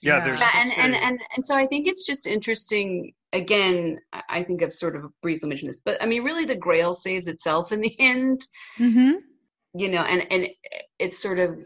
[0.00, 0.24] Yeah, Yeah.
[0.24, 3.12] there's Yeah, and, and and and so I think it's just interesting.
[3.34, 6.56] Again, I- I think I've sort of briefly mentioned this, but I mean, really, the
[6.56, 8.40] Grail saves itself in the end.
[8.78, 9.12] Mm-hmm.
[9.74, 10.48] You know, and and
[10.98, 11.58] it's sort of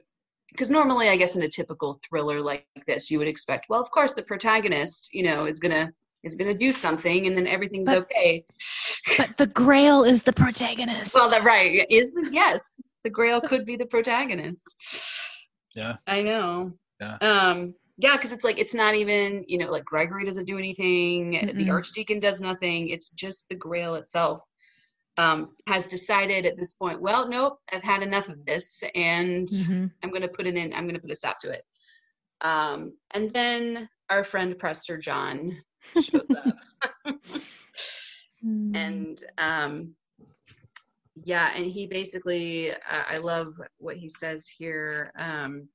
[0.53, 3.91] because normally, I guess, in a typical thriller like this, you would expect, well, of
[3.91, 7.99] course, the protagonist, you know, is gonna is gonna do something, and then everything's But-
[7.99, 8.45] okay.
[9.17, 11.15] But the Grail is the protagonist.
[11.15, 14.63] Well, that right is the yes, the Grail could be the protagonist.
[15.75, 15.97] Yeah.
[16.07, 16.73] I know.
[17.01, 17.17] Yeah.
[17.21, 17.75] Um.
[17.97, 21.65] Yeah, because it's like it's not even you know like Gregory doesn't do anything, the
[21.65, 21.71] Mm-mm.
[21.71, 22.89] Archdeacon does nothing.
[22.89, 24.43] It's just the Grail itself
[25.19, 27.01] um, has decided at this point.
[27.01, 29.91] Well, nope, I've had enough of this, and Mhm.
[30.03, 30.73] I'm going to put it in.
[30.73, 31.65] I'm going to put a stop to it.
[32.41, 35.63] Um, and then our friend Prester John
[36.01, 36.57] shows up.
[38.45, 38.75] Mm.
[38.77, 39.95] and um
[41.25, 45.69] yeah and he basically uh, i love what he says here um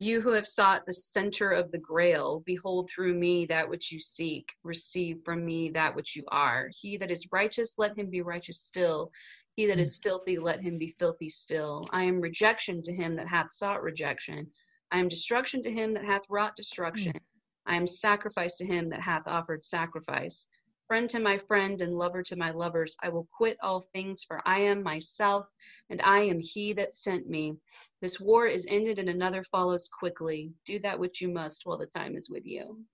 [0.00, 4.00] you who have sought the center of the grail behold through me that which you
[4.00, 4.50] seek.
[4.64, 6.70] Receive from me that which you are.
[6.74, 9.12] He that is righteous let him be righteous still.
[9.56, 10.08] He that is hmm.
[10.08, 11.86] filthy let him be filthy still.
[11.92, 14.50] I am rejection to him that hath sought rejection.
[14.90, 17.12] I am destruction to him that hath wrought destruction.
[17.12, 17.72] Hmm.
[17.72, 20.46] I am sacrifice to him that hath offered sacrifice
[20.90, 22.96] friend to my friend and lover to my lovers.
[23.00, 25.46] I will quit all things, for I am myself,
[25.88, 27.54] and I am he that sent me.
[28.00, 30.50] This war is ended, and another follows quickly.
[30.64, 32.84] Do that which you must while the time is with you.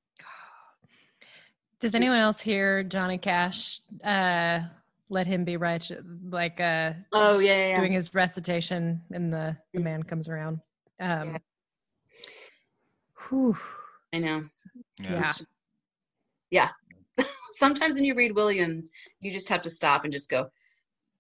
[1.81, 3.81] Does anyone else hear Johnny Cash?
[4.05, 4.61] Uh,
[5.09, 7.81] let him be righteous, like uh, Oh yeah, yeah, yeah.
[7.81, 10.61] doing his recitation, and the the man comes around.
[11.01, 11.39] Um, Yeah.
[13.31, 13.57] whew,
[14.13, 14.43] I know.
[15.03, 15.21] yeah.
[15.21, 15.47] It's
[16.51, 16.69] yeah.
[17.59, 18.90] Sometimes when you read Williams,
[19.21, 20.49] you just have to stop and just go,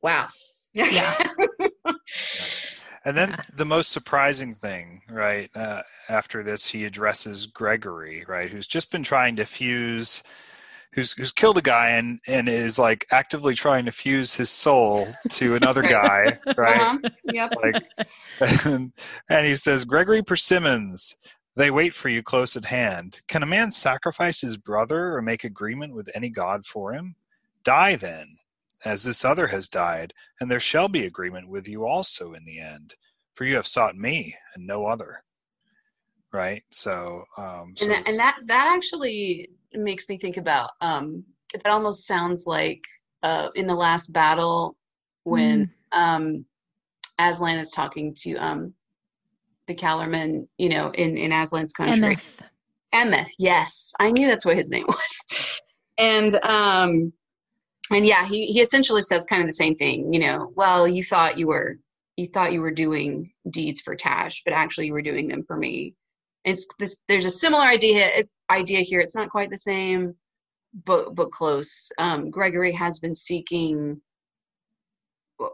[0.02, 0.28] "Wow."
[0.74, 1.16] Yeah.
[3.06, 5.48] And then the most surprising thing, right?
[5.54, 10.24] Uh, after this, he addresses Gregory, right, who's just been trying to fuse,
[10.92, 15.06] who's who's killed a guy and and is like actively trying to fuse his soul
[15.28, 16.80] to another guy, right?
[16.80, 16.98] Uh-huh.
[17.26, 17.52] Yep.
[17.62, 17.84] Like,
[18.64, 18.92] and,
[19.30, 21.16] and he says, Gregory Persimmons,
[21.56, 23.22] they wait for you close at hand.
[23.28, 27.16] Can a man sacrifice his brother or make agreement with any god for him?
[27.64, 28.36] Die then,
[28.84, 32.60] as this other has died, and there shall be agreement with you also in the
[32.60, 32.94] end,
[33.34, 35.24] for you have sought me and no other.
[36.32, 36.62] Right?
[36.70, 41.66] So, um, so and that, and that that actually makes me think about um that
[41.66, 42.82] almost sounds like
[43.22, 44.76] uh in the last battle
[45.24, 46.44] when um
[47.18, 48.74] Aslan is talking to um
[49.66, 52.16] the Calormene, you know, in in Aslan's country.
[52.16, 52.40] Emeth.
[52.92, 53.92] Emmeth, yes.
[53.98, 55.60] I knew that's what his name was.
[55.98, 57.12] And um
[57.90, 61.04] and yeah, he he essentially says kind of the same thing, you know, well, you
[61.04, 61.78] thought you were
[62.16, 65.56] you thought you were doing deeds for Tash, but actually you were doing them for
[65.56, 65.94] me.
[66.44, 69.00] It's this there's a similar idea idea here.
[69.00, 70.14] It's not quite the same,
[70.84, 71.90] but but close.
[71.98, 74.00] Um Gregory has been seeking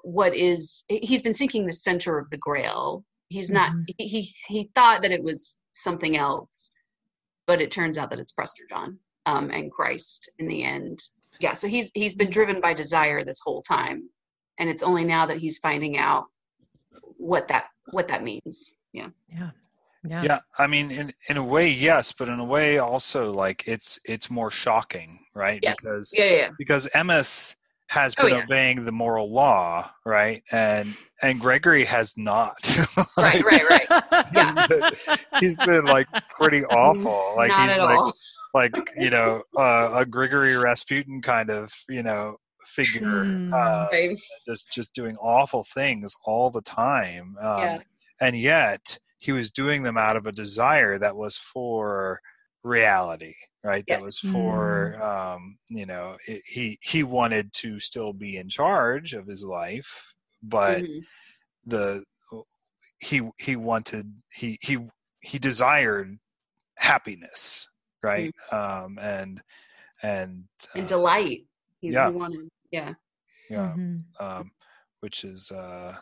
[0.02, 3.04] what is he's been seeking the center of the grail.
[3.32, 3.84] He's not Mhm.
[3.98, 6.72] he, he he thought that it was something else
[7.46, 11.02] but it turns out that it's Prester John um, and Christ in the end.
[11.40, 14.08] Yeah, so he's he's been driven by desire this whole time,
[14.58, 16.24] and it's only now that he's finding out
[17.16, 18.74] what that what that means.
[18.92, 19.50] Yeah, Yeah.
[20.04, 20.22] Yeah.
[20.24, 24.00] yeah i mean in in a way yes but in a way also like it's
[24.04, 26.48] it's more shocking right yes, because yeah, yeah, yeah.
[26.58, 27.54] because Emeth
[27.88, 28.44] has Oh, been yeah.
[28.44, 30.42] obeying the moral law, right?
[30.50, 32.56] And and Gregory has not.
[33.18, 34.26] right, right, right.
[34.34, 37.34] he's, been, he's been like pretty awful.
[37.36, 38.12] Like Not he's at like all.
[38.54, 43.52] like you know uh, a Gregory Rasputin kind of you know figure, Hmm.
[43.54, 43.86] uh,
[44.46, 47.36] just just doing awful things all the time.
[47.40, 47.78] Um, Yeah.
[48.20, 52.20] And yet he was doing them out of a desire that was for
[52.62, 58.36] reality right that was for um you know it, he he wanted to still be
[58.36, 61.04] in charge of his life but Mhm.
[61.66, 62.04] the
[63.00, 64.78] he he wanted he he
[65.20, 66.18] he desired
[66.78, 67.68] happiness
[68.02, 69.42] right um and
[70.02, 70.44] and
[70.74, 71.46] And uh, delight.
[71.80, 72.08] He, yeah.
[72.08, 72.48] he wanted.
[72.70, 72.94] Yeah.
[73.50, 74.04] yeah Mhm.
[74.20, 74.50] um,
[75.00, 75.96] which is uh,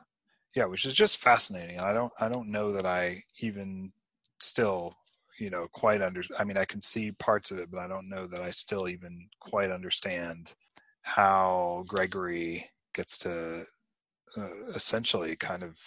[0.55, 1.79] yeah, which is just fascinating.
[1.79, 3.93] I don't I don't know that I even
[4.41, 4.97] still
[5.41, 6.23] you know quite under.
[6.39, 8.89] I mean, I can see parts of it, but I don't know that I still
[8.89, 10.55] even quite understand
[11.03, 13.67] how Gregory gets to
[14.37, 15.79] uh, essentially kind of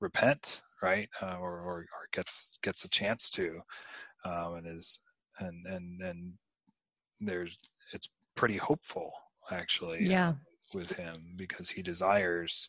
[0.00, 3.60] repent, right, uh, or, or or gets gets a chance to,
[4.24, 5.02] um, and is
[5.40, 6.34] and and and
[7.20, 7.56] there's
[7.92, 9.12] it's pretty hopeful
[9.50, 10.34] actually Yeah.
[10.72, 12.68] with him because he desires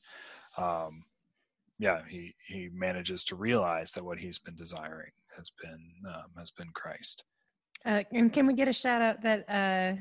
[0.58, 1.04] um
[1.80, 6.52] yeah he he manages to realize that what he's been desiring has been um, has
[6.52, 7.24] been christ
[7.86, 9.96] Uh, and can we get a shout out that uh,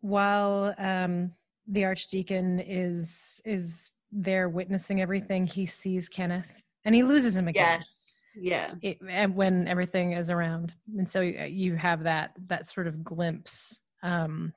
[0.00, 1.32] while um,
[1.68, 6.50] the archdeacon is is there witnessing everything, he sees Kenneth
[6.84, 7.78] and he loses him again.
[7.78, 8.24] Yes.
[8.34, 8.74] Yeah.
[8.82, 13.04] It, and when everything is around, and so you, you have that that sort of
[13.04, 14.52] glimpse um,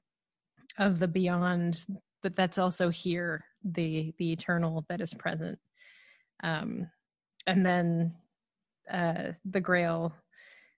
[0.77, 1.85] of the beyond,
[2.23, 5.57] but that's also here, the the eternal that is present.
[6.43, 6.89] Um,
[7.47, 8.15] and then
[8.91, 10.13] uh, the Grail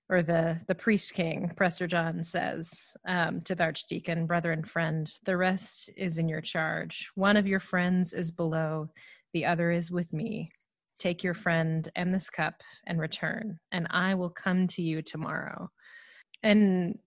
[0.10, 2.69] or the the priest king prester john says
[3.08, 7.10] um, to the archdeacon brother and friend the rest is in your charge.
[7.15, 8.89] One of your friends is below
[9.34, 10.49] the other is with me.
[10.99, 15.69] Take your friend and this cup and return and i will come to you tomorrow.
[16.43, 16.99] And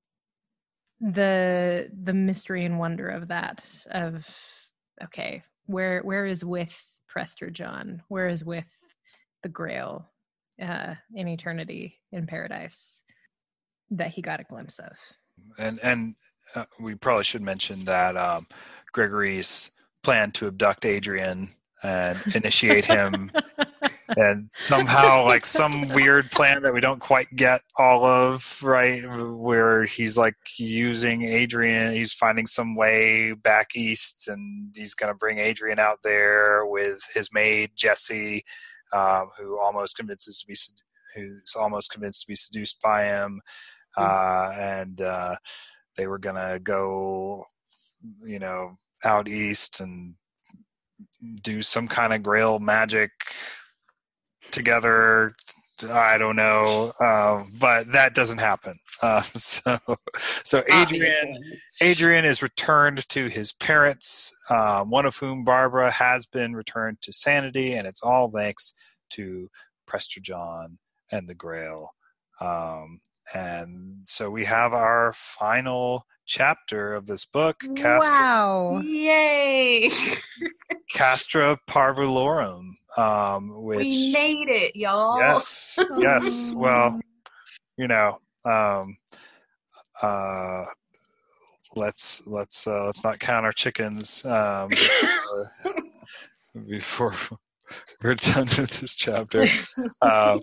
[1.01, 4.27] the the mystery and wonder of that of
[5.05, 6.75] okay where where is with
[7.17, 8.67] prester john whereas with
[9.43, 10.07] the grail
[10.63, 13.03] uh, in eternity in paradise
[13.91, 14.93] that he got a glimpse of.
[15.59, 16.15] and and
[16.55, 18.47] uh, we probably should mention that um
[18.93, 19.71] gregory's
[20.03, 21.49] plan to abduct adrian
[21.83, 23.33] and initiate him
[24.17, 29.03] and somehow like some weird plan that we don't quite get all of right?
[29.05, 35.19] Where he's like using adrian he's finding some way back east and he's going to
[35.19, 38.45] bring adrian out there with his maid jesse
[38.93, 40.57] um, who almost convinces to be
[41.15, 43.41] who's almost convinced to be seduced by him.
[43.97, 45.35] Uh, and uh,
[45.97, 47.45] they were going to go
[48.23, 50.15] you know out east and
[51.43, 53.11] do some kind of grail magic
[54.51, 55.35] together
[55.91, 58.79] I don't know, um, but that doesn't happen.
[59.03, 59.77] Uh, so,
[60.43, 61.39] so Adrian,
[61.83, 67.13] Adrian is returned to his parents, um, one of whom Barbara has been returned to
[67.13, 68.73] sanity, and it's all thanks
[69.11, 69.51] to
[69.87, 70.79] Prester John
[71.13, 71.91] and the Grail.
[72.41, 73.01] Um,
[73.35, 77.61] and so we have our final chapter of this book.
[77.61, 78.81] Castra, wow!
[78.83, 79.91] Yay!
[80.95, 85.19] Castra Parvulorum, um, which we made it, y'all.
[85.19, 86.53] Yes, yes.
[86.57, 86.99] well,
[87.77, 88.97] you know, um,
[90.03, 90.65] uh,
[91.75, 95.53] let's let's uh, let's not count our chickens um, before,
[96.67, 97.15] before
[98.03, 99.47] we're done with this chapter.
[100.01, 100.39] Uh,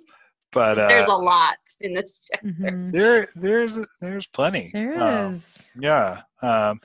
[0.52, 2.48] but uh, there's a lot in this chapter.
[2.48, 2.92] Mm-hmm.
[2.92, 4.70] There, there's there's plenty.
[4.74, 5.68] There um, is.
[5.80, 6.22] Yeah.
[6.42, 6.80] Um,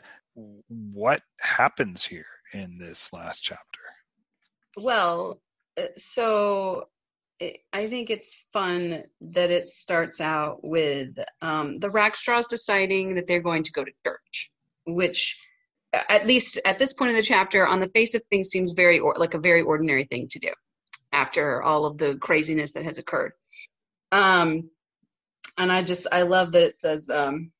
[0.69, 3.81] what happens here in this last chapter?
[4.77, 5.41] Well,
[5.97, 6.89] so
[7.72, 11.11] I think it's fun that it starts out with
[11.41, 14.51] um, the Rackstraws deciding that they're going to go to church,
[14.87, 15.41] which,
[15.93, 18.99] at least at this point in the chapter, on the face of things, seems very
[18.99, 20.51] or, like a very ordinary thing to do
[21.12, 23.33] after all of the craziness that has occurred.
[24.11, 24.70] Um,
[25.57, 27.53] and I just I love that it says, um,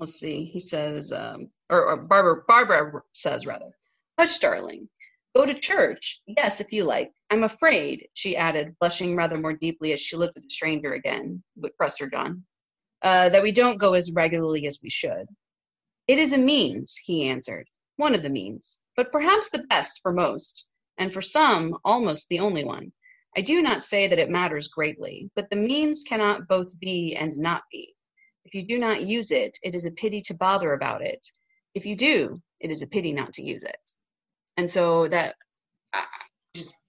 [0.00, 3.70] let's see, he says, um, or, or Barbara Barbara says rather,
[4.18, 4.88] hush, darling,
[5.34, 6.20] go to church.
[6.26, 7.12] Yes, if you like.
[7.32, 11.42] I'm afraid, she added, blushing rather more deeply as she looked at the stranger again,
[11.56, 12.44] with Prester John,
[13.00, 15.24] uh, that we don't go as regularly as we should.
[16.06, 17.66] It is a means, he answered,
[17.96, 20.66] one of the means, but perhaps the best for most
[20.98, 22.92] and for some, almost the only one.
[23.34, 27.38] I do not say that it matters greatly, but the means cannot both be and
[27.38, 27.94] not be.
[28.44, 31.26] If you do not use it, it is a pity to bother about it.
[31.74, 33.90] If you do, it is a pity not to use it.
[34.58, 35.36] And so that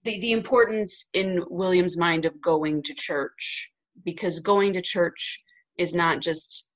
[0.03, 3.71] the, the importance in Williams' mind of going to church,
[4.03, 5.41] because going to church
[5.77, 6.69] is not just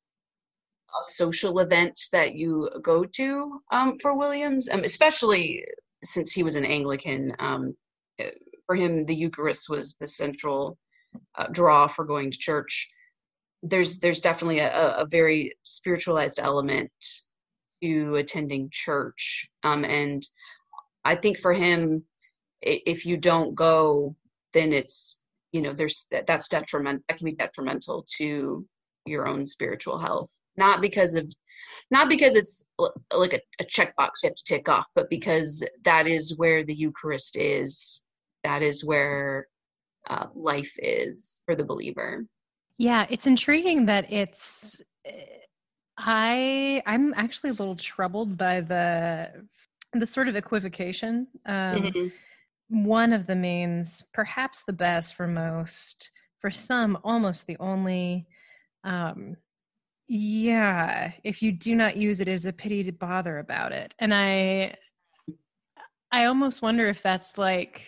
[0.89, 5.65] a social event that you go to um, for Williams, um, especially
[6.03, 7.75] since he was an Anglican, um,
[8.65, 10.77] for him the Eucharist was the central
[11.35, 12.89] uh, draw for going to church.
[13.63, 16.91] There's there's definitely a, a very spiritualized element
[17.83, 20.25] to attending church, um, and
[21.03, 22.03] I think for him,
[22.61, 24.15] if you don't go,
[24.53, 28.65] then it's you know there's that, that's detriment that can be detrimental to
[29.05, 31.31] your own spiritual health not because of
[31.91, 32.65] not because it's
[33.13, 36.73] like a, a checkbox you have to tick off, but because that is where the
[36.73, 38.01] Eucharist is.
[38.43, 39.47] That is where
[40.09, 42.25] uh, life is for the believer.
[42.77, 44.81] Yeah, it's intriguing that it's.
[45.97, 49.29] I I'm actually a little troubled by the
[49.93, 51.27] the sort of equivocation.
[51.45, 52.07] Um, mm-hmm.
[52.69, 58.27] One of the means, perhaps the best for most, for some, almost the only.
[58.83, 59.37] Um,
[60.07, 63.93] yeah, if you do not use it, it is a pity to bother about it.
[63.99, 64.75] And I
[66.11, 67.85] I almost wonder if that's like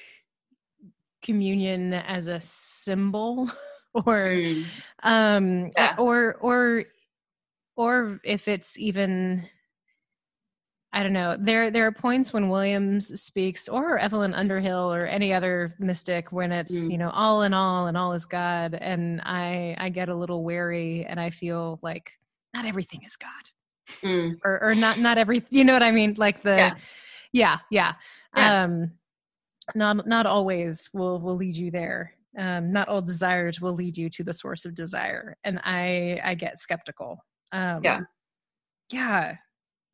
[1.21, 3.49] communion as a symbol
[3.93, 4.65] or mm.
[5.03, 5.95] um yeah.
[5.97, 6.83] or or
[7.75, 9.43] or if it's even
[10.91, 11.37] I don't know.
[11.39, 16.51] There there are points when Williams speaks or Evelyn Underhill or any other mystic when
[16.51, 16.91] it's, mm.
[16.91, 20.43] you know, all in all and all is God and I I get a little
[20.43, 22.11] wary and I feel like
[22.55, 23.29] not everything is God.
[24.01, 24.35] Mm.
[24.43, 26.15] Or or not not every you know what I mean?
[26.17, 26.75] Like the yeah,
[27.33, 27.57] yeah.
[27.69, 27.93] yeah.
[28.35, 28.63] yeah.
[28.63, 28.91] Um
[29.75, 32.15] not not always will will lead you there.
[32.35, 35.37] Um not all desires will lead you to the source of desire.
[35.43, 37.23] And I I get skeptical.
[37.51, 38.01] Um yeah.
[38.91, 39.35] Yeah.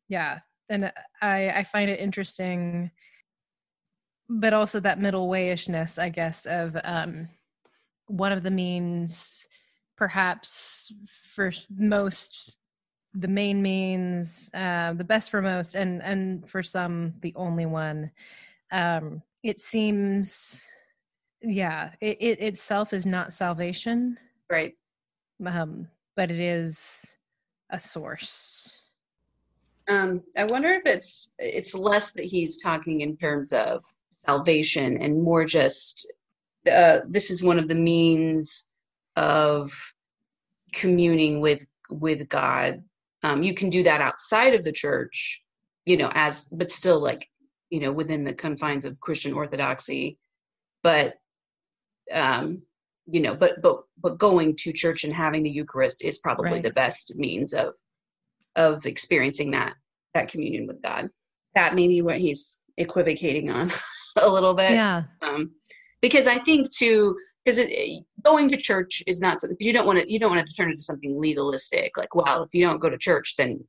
[0.08, 0.38] Yeah
[0.68, 0.92] and
[1.22, 2.90] I I find it interesting,
[4.28, 7.28] but also that middle wayishness, I guess, of um,
[8.06, 9.46] one of the means,
[9.96, 10.92] perhaps
[11.34, 12.56] for most,
[13.14, 18.10] the main means, uh, the best for most, and and for some, the only one.
[18.72, 20.68] Um, it seems,
[21.40, 24.18] yeah, it, it itself is not salvation,
[24.50, 24.74] right?
[25.44, 27.04] Um, but it is
[27.70, 28.82] a source
[29.88, 35.22] um, I wonder if it's it's less that he's talking in terms of salvation and
[35.22, 36.12] more just
[36.70, 38.64] uh, this is one of the means
[39.14, 39.72] of
[40.72, 42.82] communing with with God.
[43.22, 45.42] Um, you can do that outside of the church,
[45.84, 47.28] you know, as but still like
[47.70, 50.18] you know within the confines of Christian orthodoxy.
[50.82, 51.14] But
[52.12, 52.62] um,
[53.06, 56.62] you know, but but but going to church and having the Eucharist is probably right.
[56.62, 57.74] the best means of
[58.56, 59.74] of experiencing that
[60.14, 61.08] that communion with God.
[61.54, 63.70] That may be what he's equivocating on
[64.16, 64.72] a little bit.
[64.72, 65.04] Yeah.
[65.22, 65.54] Um,
[66.02, 67.60] because I think too, because
[68.24, 70.68] going to church is not something you don't want to you don't want to turn
[70.68, 73.62] it into something legalistic like well if you don't go to church then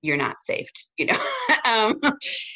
[0.00, 1.18] you're not saved you know
[1.64, 2.00] um,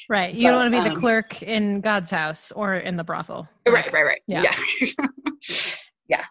[0.09, 2.97] right you but, don't want to be um, the clerk in god's house or in
[2.97, 4.43] the brothel right right right Yeah.
[4.81, 5.07] yeah
[6.11, 6.25] Yeah,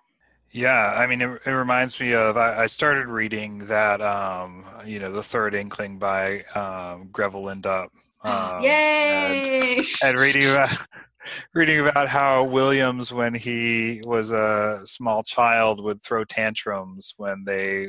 [0.97, 5.11] I mean, it, it reminds me of I, I started reading that, um, you know,
[5.11, 7.89] the Third Inkling by um, Grevel Lindop.
[8.21, 10.75] Um, And, yay and reading about
[11.53, 17.87] reading about how Williams, when he was a small child, would throw tantrums when they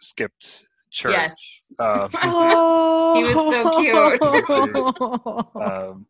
[0.00, 1.12] skipped church.
[1.12, 1.36] yes
[1.78, 4.20] Um, oh He was so cute
[5.54, 6.06] um,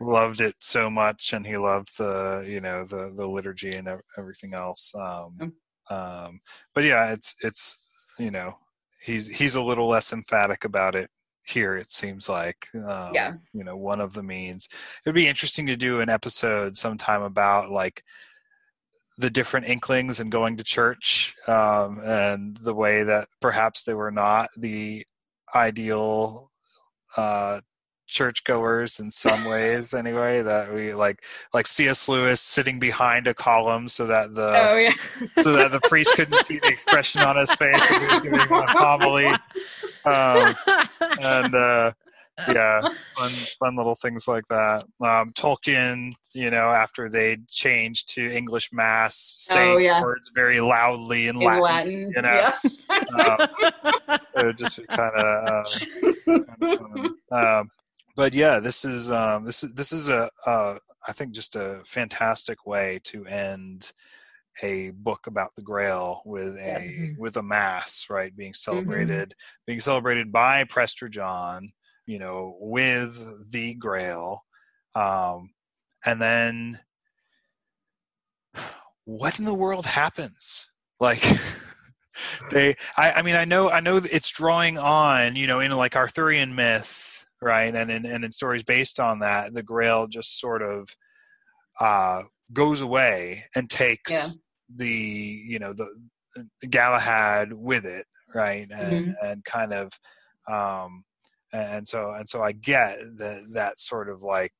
[0.00, 3.88] loved it so much, and he loved the you know the the liturgy and
[4.18, 4.92] everything else.
[4.94, 5.54] Um,
[5.90, 6.40] um,
[6.74, 7.78] but yeah, it's it's
[8.18, 8.58] you know
[9.04, 11.10] he's he's a little less emphatic about it
[11.46, 11.76] here.
[11.76, 13.34] It seems like um, Yeah.
[13.52, 14.68] you know one of the means.
[15.04, 18.02] It'd be interesting to do an episode sometime about like
[19.18, 24.10] the different inklings and going to church um, and the way that perhaps they were
[24.10, 25.04] not the
[25.54, 26.50] ideal
[27.16, 27.60] uh,
[28.06, 33.88] churchgoers in some ways anyway that we like like cs lewis sitting behind a column
[33.88, 34.92] so that the oh yeah
[35.42, 38.38] so that the priest couldn't see the expression on his face when he was giving
[38.40, 39.26] a homily
[40.06, 40.54] um,
[41.20, 41.92] and uh,
[42.48, 42.80] yeah,
[43.16, 44.84] fun, fun little things like that.
[45.00, 50.02] Um, Tolkien, you know, after they changed to English Mass, saying Oh, yeah.
[50.02, 52.34] words very loudly in, in Latin, latin, you know.
[52.34, 52.58] yeah
[53.18, 55.66] um, it would just kind of.
[56.28, 57.70] Um, um,
[58.16, 61.82] but yeah, this is um, this is this is a uh, I think just a
[61.84, 63.92] fantastic way to end
[64.62, 67.14] a book about the Grail with a Yes.
[67.18, 68.34] with a mass, right?
[68.34, 69.34] Being celebrated,
[69.66, 71.72] being celebrated by Prester John,
[72.06, 74.44] you know, with the Grail,
[74.94, 75.50] um,
[76.04, 76.80] and then
[79.04, 80.70] what in the world happens?
[80.98, 81.22] Like.
[82.50, 85.96] they I, I mean i know i know it's drawing on you know in like
[85.96, 87.05] arthurian myth
[87.42, 90.88] right and in and in stories based on that the grail just sort of
[91.80, 92.22] uh
[92.52, 94.28] goes away and takes Yeah.
[94.74, 95.88] the you know the,
[96.68, 99.90] galahad with it right and and kind of
[100.48, 101.04] um
[101.52, 104.52] and so and so i get that that sort of like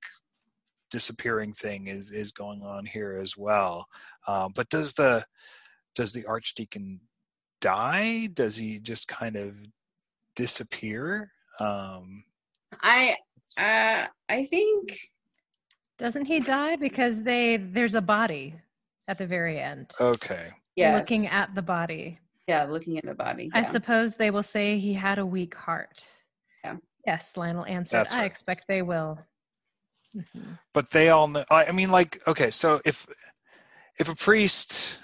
[0.90, 3.86] disappearing thing is is going on here as well
[4.26, 5.22] um but does the
[5.94, 7.00] does the archdeacon
[7.60, 8.26] die?
[8.32, 9.56] Does he just kind of
[10.36, 11.32] disappear?
[11.58, 12.24] Um,
[12.82, 13.16] i
[13.60, 14.98] uh i think
[15.98, 18.54] Doesn't he die because they there's a body
[19.08, 19.92] at the very end?
[20.00, 20.50] okay.
[20.76, 22.18] yeah Looking at the body.
[22.48, 26.04] yeah looking at the body I suppose they will say he had a weak heart.
[26.64, 26.76] Yeah.
[27.06, 27.96] Yes, Lionel answered.
[27.98, 28.24] That's I right.
[28.26, 29.18] expect they will.
[30.14, 30.58] Mhm.
[30.74, 31.44] But they all know.
[31.50, 33.06] I I mean, like, okay, so if
[33.98, 34.98] if a priest,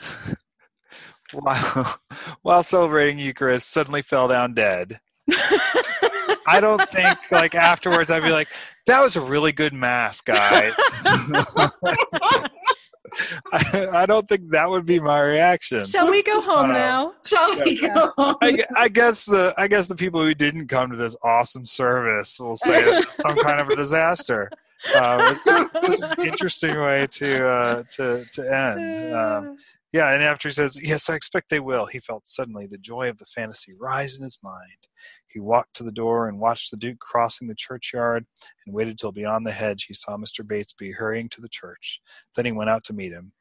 [1.32, 2.00] while
[2.42, 5.00] while celebrating Eucharist, suddenly fell down dead,
[6.47, 8.49] I don't think like afterwards I'd be like,
[8.86, 10.74] "That was a really good mass, guys."
[13.53, 15.84] I, I don't think that would be my reaction.
[15.86, 17.12] Shall we go home Uh, now?
[17.26, 20.97] shall we go I, I guess the I guess the people who didn't come to
[20.97, 24.51] this awesome service will say it some kind of a disaster.
[24.97, 29.14] Uh, it's, it's an interesting way to uh, to to end.
[29.14, 29.57] Um,
[29.93, 33.09] yeah, and after he says, "Yes, I expect they will," he felt suddenly the joy
[33.09, 34.88] of the fantasy rise in his mind.
[35.26, 38.26] He walked to the door and watched the Duke crossing the churchyard,
[38.66, 40.47] and waited till beyond the hedge he saw Mr.
[40.47, 42.01] Batesby hurrying to the church.
[42.34, 43.32] Then he went out to meet him.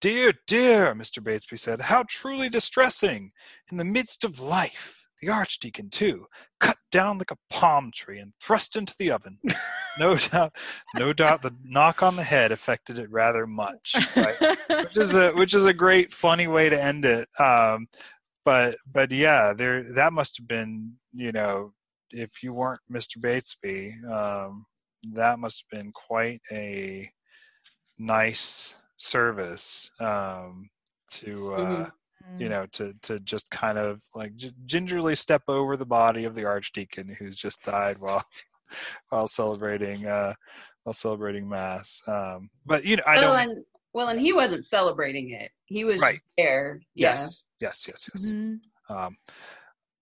[0.00, 1.20] Dear, dear, Mr.
[1.20, 3.32] Batesby said, how truly distressing!
[3.70, 6.26] In the midst of life, the Archdeacon, too,
[6.60, 9.38] cut down like a palm tree and thrust into the oven.
[9.98, 10.54] No doubt,
[10.94, 13.96] no doubt, the knock on the head affected it rather much.
[14.14, 14.36] Right?
[14.84, 17.88] which is a which is a great funny way to end it um
[18.44, 21.72] but but yeah there that must have been you know
[22.12, 24.66] if you weren't mr batesby um
[25.14, 27.10] that must have been quite a
[27.98, 30.70] nice service um
[31.10, 31.92] to uh Mhm.
[32.38, 34.32] You know to to just kind of like
[34.66, 38.24] gingerly step over the body of the archdeacon who's just died while
[39.08, 40.34] while celebrating uh
[40.82, 43.64] while celebrating mass um but you know i well, don't and
[43.94, 45.50] well, and he wasn't celebrating it.
[45.64, 46.20] He was Right.
[46.36, 46.82] there.
[46.94, 47.10] Yeah.
[47.10, 48.32] Yes, yes, yes, yes.
[48.32, 48.60] Mhm.
[48.88, 49.16] Um,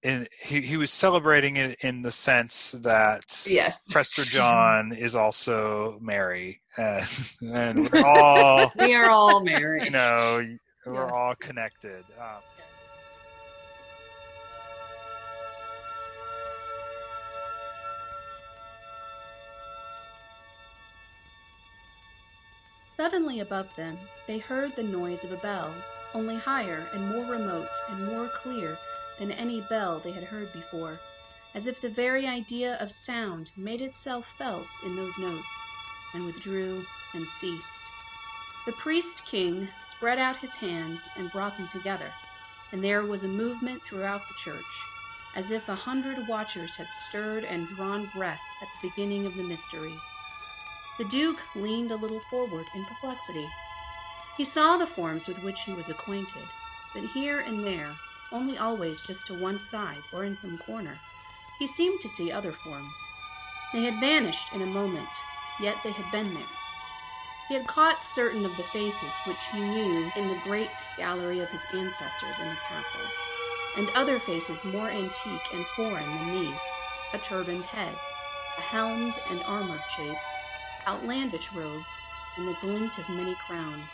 [0.02, 3.90] and he he was celebrating it in the sense that Yes.
[3.90, 7.06] Prester John is also Mary, and,
[7.54, 9.92] and we're all we are all you married.
[10.86, 12.04] Know we're all connected.
[12.18, 12.42] Um,
[22.96, 25.74] Suddenly above them they heard the noise of a bell,
[26.14, 28.78] only higher and more remote and more clear
[29.18, 30.98] than any bell they had heard before,
[31.54, 35.62] as if the very idea of sound made itself felt in those notes,
[36.14, 37.75] and withdrew and ceased.
[38.66, 42.12] The priest king spread out his hands and brought them together,
[42.72, 44.64] and there was a movement throughout the church,
[45.36, 49.44] as if a hundred watchers had stirred and drawn breath at the beginning of the
[49.44, 50.02] mysteries.
[50.98, 53.48] The Duke leaned a little forward in perplexity.
[54.36, 56.48] He saw the forms with which he was acquainted,
[56.92, 57.94] but here and there,
[58.32, 60.98] only always just to one side or in some corner,
[61.60, 62.98] he seemed to see other forms.
[63.72, 65.22] They had vanished in a moment,
[65.60, 66.48] yet they had been there.
[67.48, 71.48] He had caught certain of the faces which he knew in the great gallery of
[71.50, 73.06] his ancestors in the castle,
[73.76, 76.60] and other faces more antique and foreign than these
[77.12, 77.96] a turbaned head,
[78.58, 80.18] a helmed and armored shape,
[80.88, 81.92] outlandish robes,
[82.36, 83.92] and the glint of many crowns.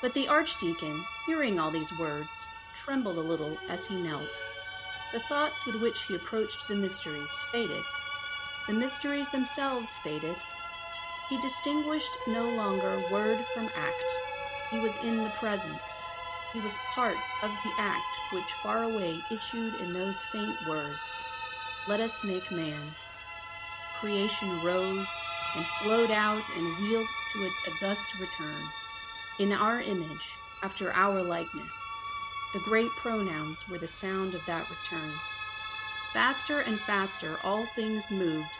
[0.00, 4.40] But the Archdeacon, hearing all these words, trembled a little as he knelt.
[5.12, 7.84] The thoughts with which he approached the mysteries faded.
[8.66, 10.36] The mysteries themselves faded.
[11.32, 14.04] He distinguished no longer word from act.
[14.70, 16.04] He was in the presence.
[16.52, 21.00] He was part of the act which far away issued in those faint words,
[21.88, 22.94] Let us make man.
[23.98, 25.08] Creation rose
[25.56, 28.62] and flowed out and wheeled to its august return.
[29.38, 31.72] In our image, after our likeness,
[32.52, 35.14] the great pronouns were the sound of that return.
[36.12, 38.50] Faster and faster all things moved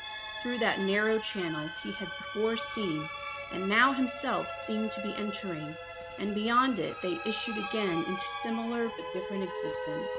[0.43, 3.09] through that narrow channel he had before seen,
[3.53, 5.76] and now himself seemed to be entering,
[6.18, 10.11] and beyond it they issued again into similar but different existence.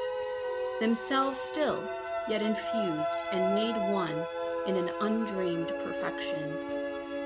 [0.80, 1.88] Themselves still,
[2.30, 4.26] yet infused and made one
[4.66, 6.54] in an undreamed perfection.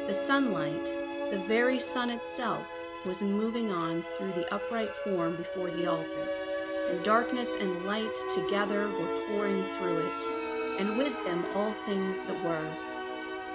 [0.08, 0.86] The sunlight,
[1.30, 2.66] the very sun itself,
[3.06, 6.28] was moving on through the upright form before the altar,
[6.90, 10.24] and darkness and light together were pouring through it,
[10.80, 12.68] and with them all things that were.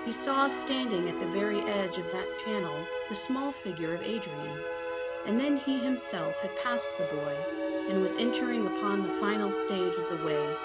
[0.05, 4.59] He saw standing at the very edge of that channel the small figure of Adrian,
[5.27, 7.37] and then he himself had passed the boy,
[7.89, 10.57] and was entering upon the final stage of the way.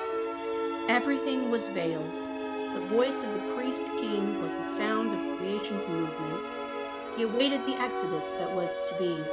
[0.90, 6.48] Everything was veiled, the voice of the priest king was the sound of creation's movement.
[7.16, 9.24] He awaited the exodus that was to be.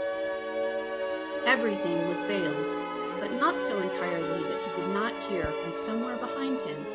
[1.46, 6.60] Everything was veiled, but not so entirely that he could not hear from somewhere behind
[6.60, 6.86] him,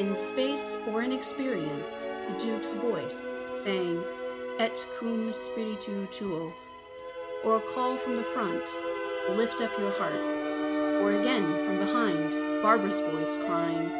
[0.00, 4.02] in space or in experience, the Duke's voice, saying,
[4.58, 6.50] Et cum spiritu tuo,
[7.44, 8.64] or a call from the front,
[9.28, 10.48] Lift up your hearts,
[11.02, 12.32] or again from behind,
[12.62, 13.92] Barbara's voice crying,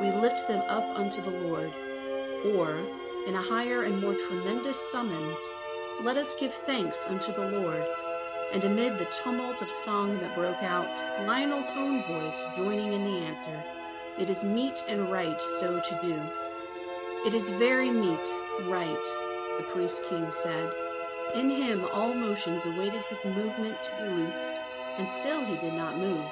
[0.00, 1.72] we lift them up unto the Lord.
[2.56, 2.80] Or,
[3.28, 5.38] in a higher and more tremendous summons,
[6.02, 7.86] let us give thanks unto the Lord.
[8.52, 10.90] And amid the tumult of song that broke out,
[11.24, 13.62] Lionel's own voice joining in the answer,
[14.18, 16.18] It is meet and right so to do.
[17.26, 18.28] It is very meet,
[18.62, 19.06] right,
[19.58, 20.72] the priest king said.
[21.34, 24.56] In him all motions awaited his movement to be loosed,
[24.96, 26.24] and still he did not move.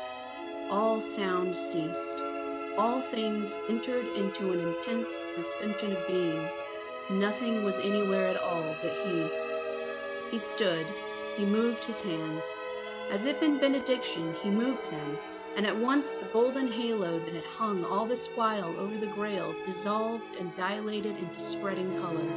[0.70, 2.18] All sound ceased.
[2.78, 6.48] All things entered into an intense suspension of being.
[7.10, 9.28] Nothing was anywhere at all but he.
[10.30, 10.86] He stood,
[11.36, 12.46] he moved his hands.
[13.10, 15.18] As if in benediction, he moved them,
[15.56, 19.54] and at once the golden halo that had hung all this while over the grail
[19.64, 22.28] dissolved and dilated into spreading color.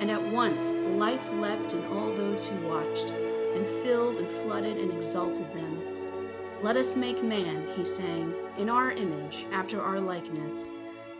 [0.00, 0.62] And at once
[0.98, 6.28] life leapt in all those who watched, and filled and flooded and exalted them.
[6.60, 10.70] Let us make man, he sang, in our image, after our likeness.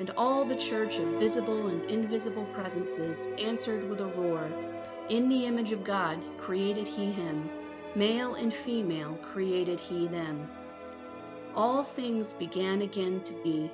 [0.00, 4.50] And all the church of visible and invisible presences answered with a roar
[5.08, 7.48] In the image of God created he him,
[7.94, 10.48] male and female created he them.
[11.58, 13.68] All things began again to be.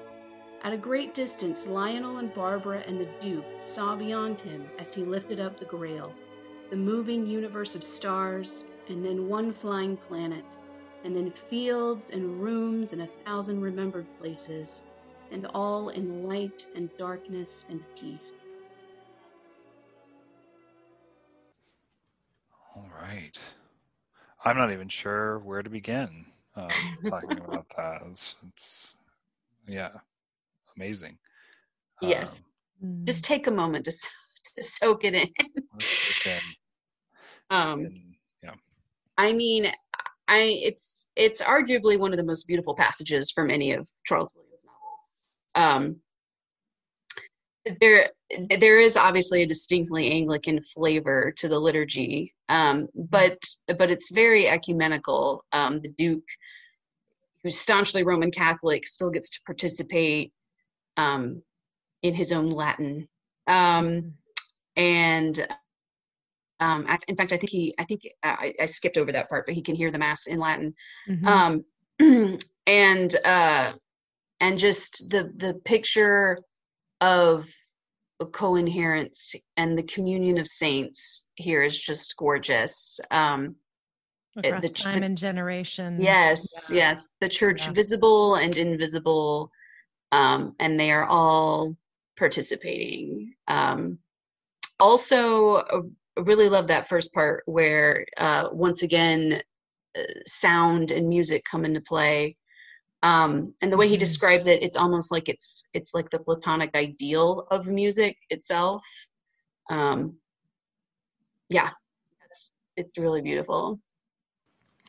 [0.63, 5.05] At a great distance, Lionel and Barbara and the Duke saw beyond him as he
[5.05, 6.11] lifted up the grail,
[6.71, 10.57] the moving universe of stars, and then one flying planet
[11.05, 14.81] and then fields and rooms and a thousand remembered places,
[15.31, 18.33] and all in light and darkness and peace.
[22.75, 23.39] All right.
[24.43, 26.25] I'm not even sure where to begin
[26.57, 26.71] um,
[27.09, 28.03] talking about that.
[28.07, 28.95] It's, it's,
[29.67, 29.91] yeah,
[30.77, 31.19] amazing.
[32.01, 32.43] Yes.
[32.83, 33.93] Um, Just take a moment to,
[34.57, 35.29] to soak it in.
[35.73, 36.15] Let's.
[37.51, 37.99] Um, and,
[38.43, 38.55] yeah.
[39.19, 39.73] I mean,
[40.29, 44.65] I it's it's arguably one of the most beautiful passages from any of Charles Williams'
[44.65, 45.27] novels.
[45.55, 45.97] Um,
[47.81, 48.11] there
[48.59, 54.49] there is obviously a distinctly Anglican flavor to the liturgy, um, but but it's very
[54.49, 55.45] ecumenical.
[55.53, 56.29] Um, the Duke,
[57.43, 60.33] who's staunchly Roman Catholic, still gets to participate
[60.97, 61.43] um,
[62.03, 63.09] in his own Latin,
[63.47, 64.15] um,
[64.77, 65.47] and
[66.61, 69.55] um, in fact, I think he I think I, I, skipped over that part, but
[69.55, 70.75] he can hear the mass in Latin,
[71.09, 71.27] mm-hmm.
[71.27, 73.73] Um, and uh,
[74.41, 76.39] and just the the picture
[77.01, 77.49] of
[78.21, 83.01] co-inherence and the communion of saints here is just gorgeous.
[83.11, 83.57] Um,
[84.37, 86.03] Across the, time the, and generations.
[86.03, 86.77] Yes, yeah.
[86.77, 87.09] yes.
[87.21, 87.73] The church yeah.
[87.73, 89.51] visible and invisible,
[90.11, 91.77] um, and they are all
[92.17, 93.35] participating.
[93.47, 93.99] Um,
[94.81, 95.83] also, uh,
[96.17, 99.41] really love that first part where uh, once again,
[99.97, 102.35] uh, sound and music come into play
[103.05, 104.01] um, and the way he mm-hmm.
[104.01, 108.83] describes it it's almost like it's it's like the platonic ideal of music itself
[109.71, 110.17] um,
[111.51, 111.71] yeah
[112.25, 113.79] it's it's really beautiful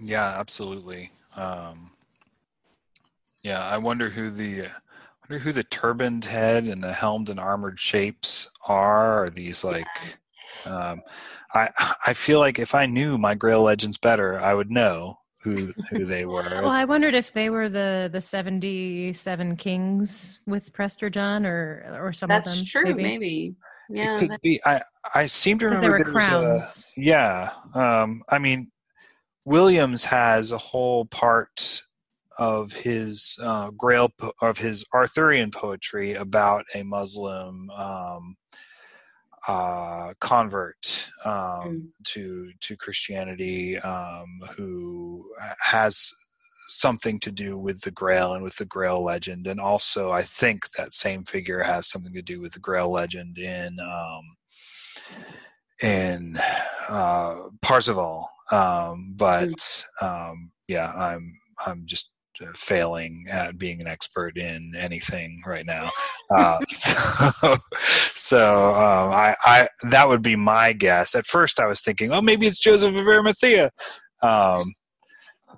[0.02, 1.92] yeah absolutely um,
[3.44, 7.40] yeah i wonder who the I wonder who the turbaned head and the helmed and
[7.40, 9.24] armored shapes are.
[9.24, 9.88] Are these like?
[10.66, 10.90] Yeah.
[10.92, 11.02] Um,
[11.52, 11.70] I
[12.06, 16.06] I feel like if I knew my Grail legends better, I would know who who
[16.06, 16.42] they were.
[16.50, 22.00] well, I wondered if they were the the seventy seven kings with Prester John or
[22.02, 22.60] or some That's of them.
[22.62, 23.04] That's true, maybe.
[23.04, 23.56] maybe.
[23.88, 24.60] Yeah, it could be.
[24.66, 24.82] I
[25.14, 26.90] I seem to remember there were crowns.
[26.98, 28.72] A, yeah, um, I mean,
[29.46, 31.82] Williams has a whole part
[32.40, 38.36] of his uh, Grail of his Arthurian poetry about a Muslim um,
[39.48, 41.88] uh, convert um, mm.
[42.04, 45.26] to to Christianity um, who
[45.60, 46.12] has
[46.68, 50.72] something to do with the Grail and with the Grail legend, and also I think
[50.72, 54.24] that same figure has something to do with the Grail legend in um,
[55.82, 56.38] in
[56.90, 58.28] uh, Parzival.
[58.52, 60.32] Um, but mm.
[60.32, 61.34] um, yeah, I'm
[61.66, 62.12] I'm just
[62.56, 65.90] failing at being an expert in anything right now.
[66.36, 67.56] Uh, so,
[68.16, 71.14] so um, I, I, that would be my guess.
[71.14, 73.70] At first, I was thinking, oh, maybe it's Joseph of Arimathea,
[74.24, 74.74] um,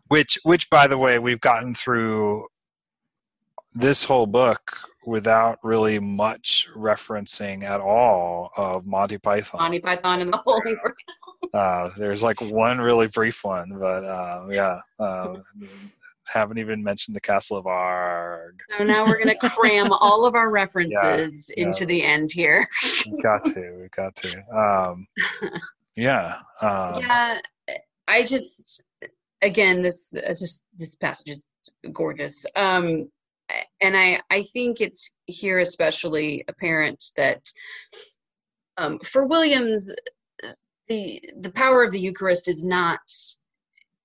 [0.09, 2.47] which, which, by the way, we've gotten through
[3.73, 9.61] this whole book without really much referencing at all of Monty Python.
[9.61, 10.93] Monty Python and the Holy Grail.
[11.53, 15.35] Uh, there's like one really brief one, but uh, yeah, uh,
[16.27, 18.59] haven't even mentioned the Castle of Arg.
[18.77, 21.85] So now we're going to cram all of our references yeah, into yeah.
[21.85, 22.67] the end here.
[23.05, 23.77] we've got to.
[23.79, 24.55] We've got to.
[24.55, 25.07] Um,
[25.95, 26.39] yeah.
[26.61, 27.39] Um, yeah.
[28.07, 28.83] I just,
[29.41, 31.49] again, this just this passage is
[31.93, 32.45] gorgeous.
[32.55, 33.09] Um,
[33.81, 37.41] and I, I think it's here especially apparent that
[38.77, 39.89] um, for Williams,
[40.87, 42.99] the the power of the Eucharist is not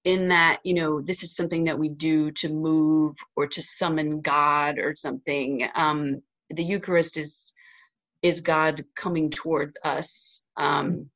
[0.04, 4.20] in that you know this is something that we do to move or to summon
[4.20, 5.68] god or something.
[5.74, 7.52] Um the eucharist is
[8.22, 10.42] is god coming towards us.
[10.56, 11.08] Um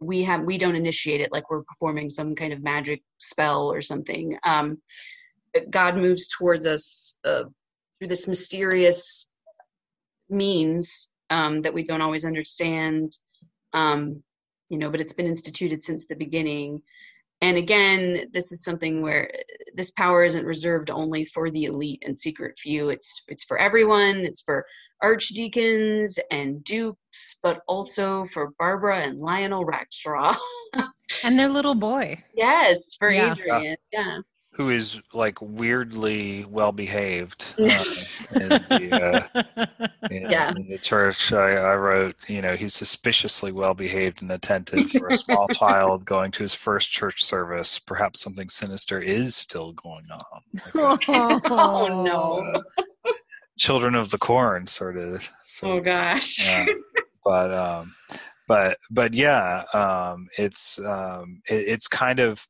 [0.00, 3.80] we have we don't initiate it like we're performing some kind of magic spell or
[3.80, 4.38] something.
[4.44, 4.74] Um
[5.70, 7.44] god moves towards us uh,
[7.98, 9.26] through this mysterious
[10.28, 13.16] means um that we don't always understand.
[13.72, 14.22] Um
[14.68, 16.82] you know but it's been instituted since the beginning
[17.40, 19.30] and again, this is something where
[19.74, 22.88] this power isn't reserved only for the elite and secret few.
[22.88, 24.18] It's it's for everyone.
[24.18, 24.66] It's for
[25.02, 30.36] archdeacons and dukes, but also for Barbara and Lionel Rackstraw.
[31.24, 32.22] and their little boy.
[32.34, 33.32] Yes, for yeah.
[33.32, 33.76] Adrian.
[33.92, 34.18] Yeah
[34.58, 37.62] who is like weirdly well behaved uh,
[38.34, 39.66] in, the, uh,
[40.10, 40.50] in, yeah.
[40.50, 41.32] in the church.
[41.32, 46.04] I, I, wrote, you know, he's suspiciously well behaved and attentive for a small child
[46.04, 47.78] going to his first church service.
[47.78, 50.42] Perhaps something sinister is still going on.
[50.74, 52.60] Like oh, oh no.
[53.06, 53.12] Uh,
[53.56, 55.30] children of the corn, sort of.
[55.44, 56.44] Sort oh gosh.
[56.44, 56.66] Yeah.
[57.24, 57.94] But um,
[58.48, 62.46] but but yeah, um, it's um, it, it's kind of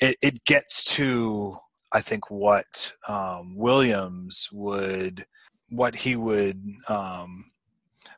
[0.00, 1.56] it, it gets to
[1.92, 5.26] I think what um, Williams would
[5.68, 7.50] what he would um,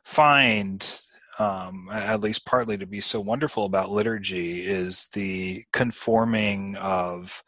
[0.03, 1.01] find
[1.39, 7.43] um, at least partly to be so wonderful about liturgy is the conforming of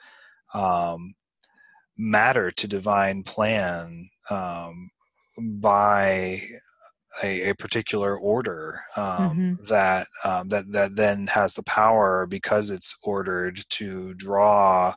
[0.53, 1.15] um,
[1.97, 4.89] matter to divine plan um,
[5.37, 6.41] by
[7.24, 9.65] a, a particular order um, mm-hmm.
[9.65, 14.93] that um, that that then has the power because it's ordered to draw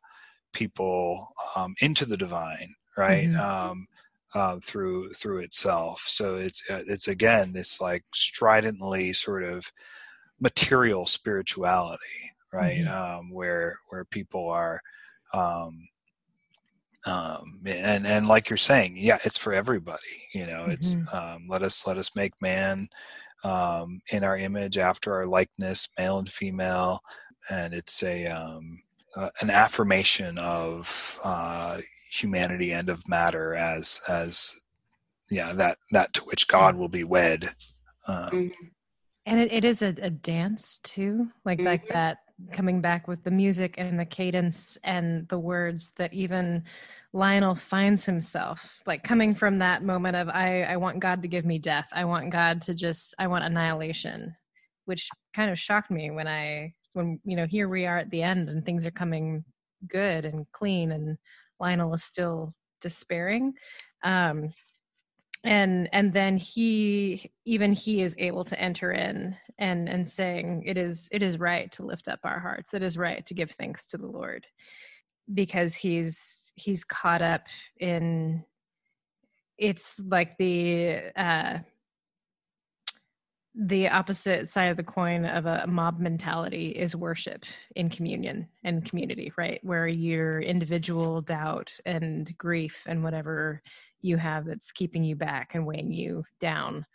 [0.53, 3.29] people um, into the divine, right?
[3.29, 3.41] Mm-hmm.
[3.41, 3.87] Um,
[4.35, 6.05] um, through through itself.
[6.07, 9.71] So it's uh, it's again this like stridently sort of
[10.41, 12.81] material spirituality, right?
[12.81, 13.19] Mm-hmm.
[13.21, 14.81] Um, where where people are,
[17.07, 20.27] um, and and like you're saying, yeah, it's for everybody.
[20.35, 20.73] You know, mm-hmm.
[20.73, 22.89] it's um, let us let us make man
[23.45, 27.01] um, in our image, after our likeness, male and female,
[27.51, 28.83] and it's a um,
[29.17, 31.79] uh, an affirmation of uh,
[32.11, 34.63] humanity and of matter as as
[35.31, 37.55] yeah that that to which God will be wed.
[38.09, 38.67] Um, mm-hmm.
[39.27, 41.67] and it, it is a, a dance too, like mm-hmm.
[41.67, 42.19] like that
[42.53, 46.65] coming back with the music and the cadence and the words that even
[47.13, 51.45] Lionel finds himself like coming from that moment of I I want God to give
[51.45, 51.89] me death.
[51.93, 54.35] I want God to just I want annihilation,
[54.85, 58.23] which kind of shocked me when I when you know here we are at the
[58.23, 59.45] end and things are coming
[59.89, 61.17] good and clean and
[61.59, 63.55] Lionel is still despairing.
[64.05, 64.53] Um
[65.45, 70.77] and and then he even he is able to enter in and and saying it
[70.77, 72.75] is it is right to lift up our hearts.
[72.75, 74.47] It is right to give thanks to the lord.
[75.33, 77.47] Because he's he's caught up
[77.79, 78.45] in
[79.57, 81.59] it's like the uh
[83.55, 87.45] the opposite side of the coin of a mob mentality is worship
[87.75, 89.59] in communion and community right?
[89.63, 93.61] Where your individual doubt and grief and whatever
[94.03, 96.87] you have that's keeping you back and weighing you down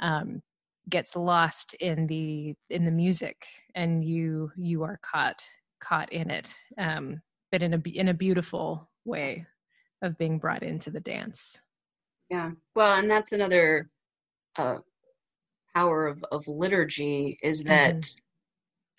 [0.00, 0.42] um,
[0.90, 5.42] gets lost in the in the music and you you are caught
[5.80, 7.20] caught in it um,
[7.50, 9.46] but in a in a beautiful way
[10.02, 11.60] of being brought into the dance.
[12.28, 12.50] Yeah.
[12.74, 13.88] Well and that's another
[14.56, 14.78] uh,
[15.76, 18.00] power of, of liturgy is that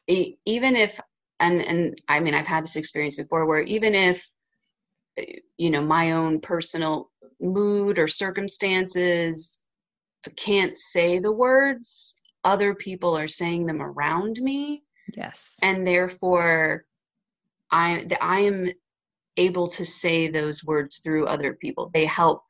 [0.07, 0.31] mm-hmm.
[0.45, 0.99] even if
[1.39, 4.23] and and i mean i've had this experience before where even if
[5.57, 7.09] you know my own personal
[7.41, 9.59] mood or circumstances
[10.35, 14.83] can't say the words other people are saying them around me.
[15.15, 15.59] Yes.
[15.61, 16.85] And therefore
[17.71, 18.69] i i am
[19.35, 21.91] able to say those words through other people.
[21.93, 22.43] They help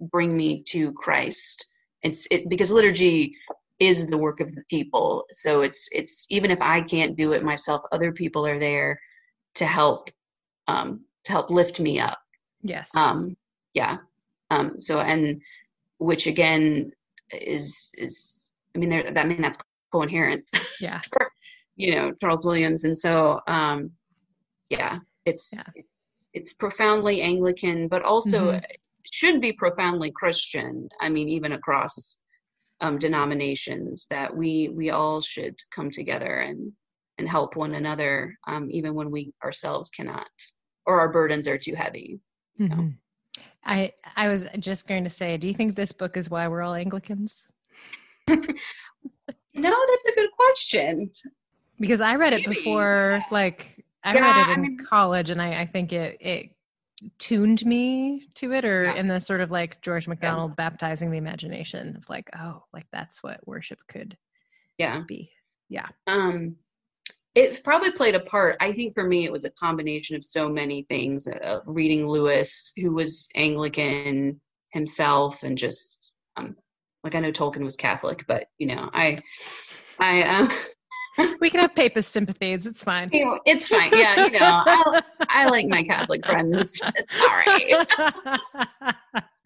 [0.00, 1.66] bring me to christ
[2.02, 3.34] it's it because liturgy
[3.78, 5.24] is the work of the people.
[5.32, 9.00] So it's it's even if i can't do it myself other people are there
[9.54, 10.10] to help
[10.66, 12.18] um to help lift me up.
[12.62, 12.94] Yes.
[12.94, 13.36] Um
[13.74, 13.98] yeah.
[14.50, 15.40] Um so and
[15.98, 16.92] which again
[17.32, 19.58] is is i mean there i mean that's
[19.92, 20.50] co-inherence.
[20.80, 21.00] Yeah.
[21.12, 21.30] For,
[21.76, 22.84] you know charles williams.
[22.84, 23.90] And so um
[24.70, 25.62] yeah it's yeah.
[25.74, 25.88] it's,
[26.34, 28.64] it's profoundly anglican but also mm-hmm
[29.10, 30.88] should be profoundly Christian.
[31.00, 32.18] I mean, even across
[32.80, 36.72] um, denominations, that we we all should come together and
[37.18, 40.28] and help one another, um, even when we ourselves cannot
[40.86, 42.18] or our burdens are too heavy.
[42.58, 42.88] Mm-hmm.
[43.64, 46.62] I I was just going to say, do you think this book is why we're
[46.62, 47.52] all Anglicans?
[48.28, 48.52] no, that's
[49.62, 51.10] a good question.
[51.78, 52.56] Because I read it Maybe.
[52.56, 56.16] before, like I yeah, read it in I mean, college, and I, I think it
[56.20, 56.50] it
[57.18, 58.94] tuned me to it or yeah.
[58.94, 60.68] in the sort of like George MacDonald yeah.
[60.68, 64.16] baptizing the imagination of like, oh, like that's what worship could
[64.78, 65.30] yeah be.
[65.68, 65.88] Yeah.
[66.06, 66.56] Um
[67.34, 68.56] it probably played a part.
[68.60, 71.28] I think for me it was a combination of so many things.
[71.28, 74.40] Uh, reading Lewis, who was Anglican
[74.72, 76.56] himself and just um
[77.04, 79.18] like I know Tolkien was Catholic, but you know, I
[79.98, 80.50] I um
[81.40, 82.66] we can have papist sympathies.
[82.66, 83.08] It's fine.
[83.12, 83.90] It's fine.
[83.92, 86.80] Yeah, you know, I, I like my Catholic friends.
[86.96, 87.86] It's all right.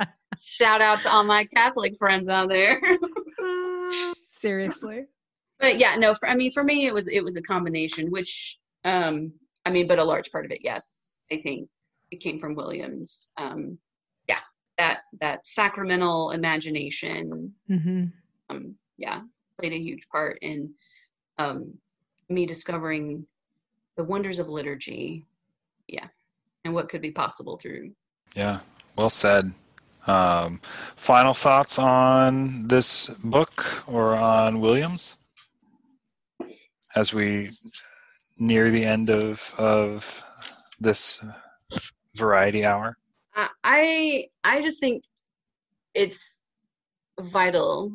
[0.40, 2.80] Shout out to all my Catholic friends out there.
[4.28, 5.04] Seriously.
[5.60, 6.14] But yeah, no.
[6.14, 8.10] For, I mean, for me, it was it was a combination.
[8.10, 9.32] Which, um,
[9.64, 11.68] I mean, but a large part of it, yes, I think
[12.10, 13.30] it came from Williams.
[13.38, 13.78] Um,
[14.28, 14.40] yeah,
[14.78, 17.54] that that sacramental imagination.
[17.70, 18.04] Mm-hmm.
[18.50, 19.20] Um, yeah,
[19.58, 20.74] played a huge part in
[21.38, 21.72] um,
[22.28, 23.26] me discovering
[23.96, 25.24] the wonders of liturgy.
[25.88, 26.06] Yeah.
[26.64, 27.92] And what could be possible through.
[28.34, 28.60] Yeah.
[28.96, 29.52] Well said.
[30.06, 30.60] Um,
[30.96, 35.16] final thoughts on this book or on Williams
[36.96, 37.50] as we
[38.38, 40.22] near the end of of
[40.80, 41.24] this
[42.16, 42.96] variety hour?
[43.64, 45.04] I I just think
[45.94, 46.40] it's
[47.20, 47.92] vital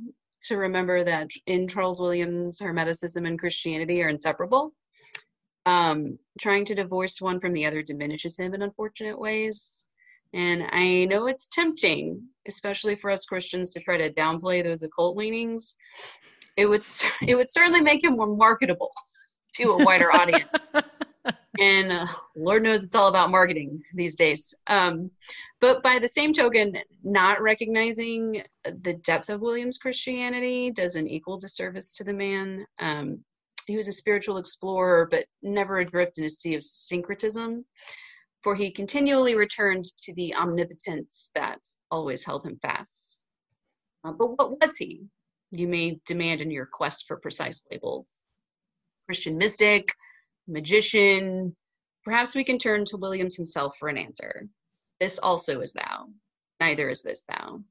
[0.47, 4.73] to remember that in Charles Williams, Hermeticism and Christianity are inseparable.
[5.65, 9.85] Um, trying to divorce one from the other diminishes him in unfortunate ways.
[10.33, 15.17] And I know it's tempting, especially for us Christians, to try to downplay those occult
[15.17, 15.75] leanings.
[16.55, 16.85] It would
[17.27, 18.91] it would certainly make him more marketable
[19.55, 20.47] to a wider audience.
[21.59, 24.53] and uh, Lord knows it's all about marketing these days.
[24.67, 25.09] Um,
[25.59, 31.39] but by the same token, not recognizing the depth of Williams' Christianity does an equal
[31.39, 32.65] disservice to the man.
[32.79, 33.23] Um,
[33.65, 37.65] he was a spiritual explorer, but never adrift in a sea of syncretism,
[38.41, 41.59] for he continually returned to the omnipotence that
[41.91, 43.17] always held him fast.
[44.03, 45.03] Uh, but what was he?
[45.51, 48.25] You may demand in your quest for precise labels.
[49.05, 49.93] Christian mystic,
[50.47, 51.55] magician.
[52.03, 54.47] Perhaps we can turn to Williams himself for an answer.
[54.99, 56.07] This also is thou.
[56.59, 57.61] Neither is this thou.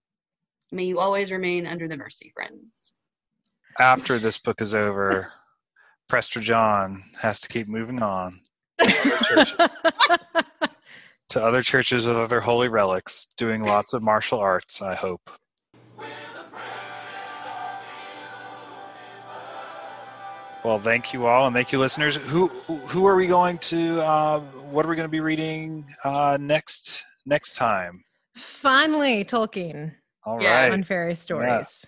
[0.73, 2.95] May you always remain under the mercy, friends.
[3.79, 5.33] After this book is over,
[6.09, 8.41] Prester John has to keep moving on
[8.79, 9.55] to other churches,
[11.31, 15.31] to other churches with other holy relics, doing lots of martial arts, I hope.
[20.67, 22.17] Well, thank you all, and thank you, listeners.
[22.17, 24.01] Who who are we going to?
[24.03, 24.41] Uh,
[24.73, 28.03] what are we going to be reading uh, next next time?
[28.35, 29.93] Finally, Tolkien
[30.25, 30.63] All Yeah.
[30.65, 30.73] right.
[30.73, 31.87] on fairy stories.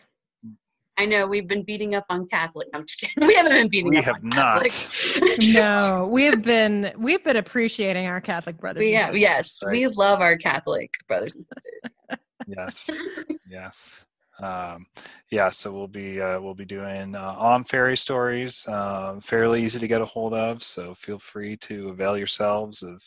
[0.97, 2.69] I know we've been beating up on Catholic.
[2.73, 3.27] I'm just kidding.
[3.27, 4.63] We haven't been beating We up have on not.
[5.55, 8.83] No, we have been we've been appreciating our Catholic brothers.
[8.83, 9.21] we and have, sisters.
[9.21, 9.73] yes, right?
[9.73, 12.21] we love our Catholic brothers and sisters.
[12.47, 12.91] Yes.
[13.51, 14.05] yes.
[14.43, 14.87] Um,
[15.31, 15.49] yeah.
[15.49, 18.67] So we'll be uh, we'll be doing uh, on fairy stories.
[18.69, 20.63] Uh, fairly easy to get a hold of.
[20.63, 23.03] So feel free to avail yourselves of.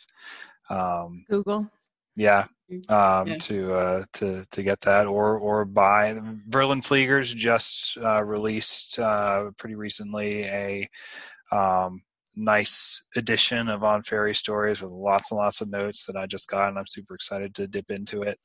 [0.70, 1.68] Um, Google.
[2.16, 2.46] yeah.
[2.88, 3.36] Um, Yeah.
[3.40, 6.14] to uh, to to get that or or buy
[6.48, 10.88] Verlyn Flieger's just uh, released uh, pretty recently a
[11.50, 12.02] um,
[12.36, 16.48] nice edition of On Fairy Stories with lots and lots of notes that I just
[16.48, 18.38] got, and I'm super excited to dip into it.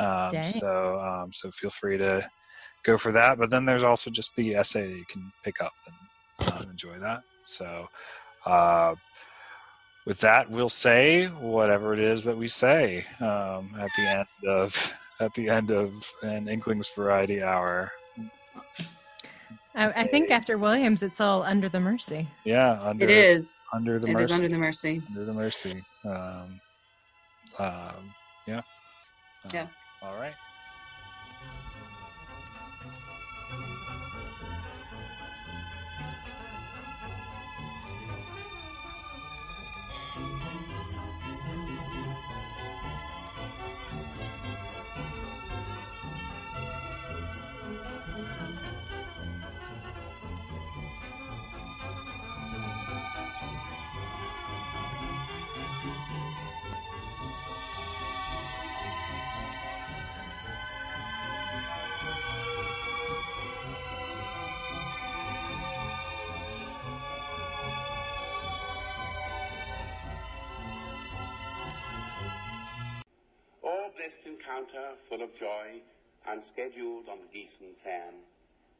[0.00, 2.28] Um, so um, so feel free to
[2.84, 3.38] go for that.
[3.38, 6.98] But then there's also just the essay that you can pick up and um, enjoy
[6.98, 7.22] that.
[7.42, 7.88] So.
[8.46, 8.94] Uh,
[10.06, 14.94] with that, we'll say whatever it is that we say um, at the end of
[15.20, 17.90] at the end of an Inklings Variety Hour.
[19.74, 22.28] I, I think after Williams, it's all under the mercy.
[22.44, 23.60] Yeah, under It is.
[23.74, 24.34] under the It is mercy.
[24.34, 25.02] under the mercy.
[25.08, 25.84] under the mercy.
[26.04, 26.60] Um,
[27.58, 28.14] um,
[28.46, 28.58] yeah.
[28.58, 29.66] Uh, Yeah.
[30.02, 30.34] All right.
[74.04, 75.80] All blessed encounter full of joy,
[76.28, 78.12] unscheduled on the decent plan,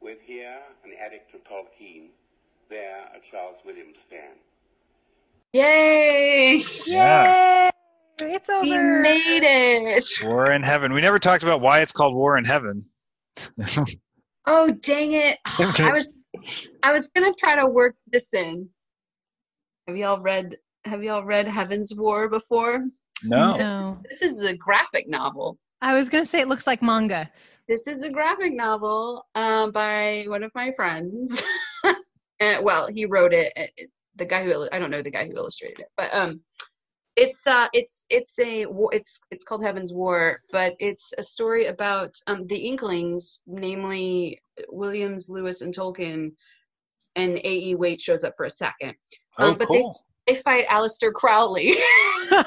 [0.01, 2.09] with here an addict to Tolkien,
[2.69, 4.35] there a Charles Williams fan.
[5.53, 6.63] Yay!
[6.85, 7.71] Yeah.
[8.21, 8.61] It's over.
[8.61, 9.01] We over.
[9.01, 10.03] made it.
[10.23, 10.93] War in Heaven.
[10.93, 12.85] We never talked about why it's called War in Heaven.
[14.47, 15.39] Oh dang it!
[15.43, 16.15] I was
[16.83, 18.69] I was gonna try to work this in.
[19.87, 22.83] Have y'all read Have y'all read Heaven's War before?
[23.23, 23.57] No.
[23.57, 23.97] No.
[24.09, 25.57] This is a graphic novel.
[25.81, 27.29] I was gonna say it looks like manga.
[27.67, 31.41] This is a graphic novel um, by one of my friends.
[32.39, 33.51] and, well, he wrote it.
[33.57, 33.83] uh,
[34.15, 36.41] The guy who I don't know the guy who illustrated it, but um,
[37.15, 38.65] it's uh, it's it's a.
[38.91, 45.29] It's it's called Heaven's War, but it's a story about um, the Inklings, namely Williams,
[45.29, 46.31] Lewis, and Tolkien.
[47.17, 47.75] And A.E.
[47.75, 48.93] Waite shows up for a second.
[49.39, 49.97] Oh, Um, but they- cool.
[50.27, 51.71] They fight Aleister Crowley.
[52.31, 52.45] and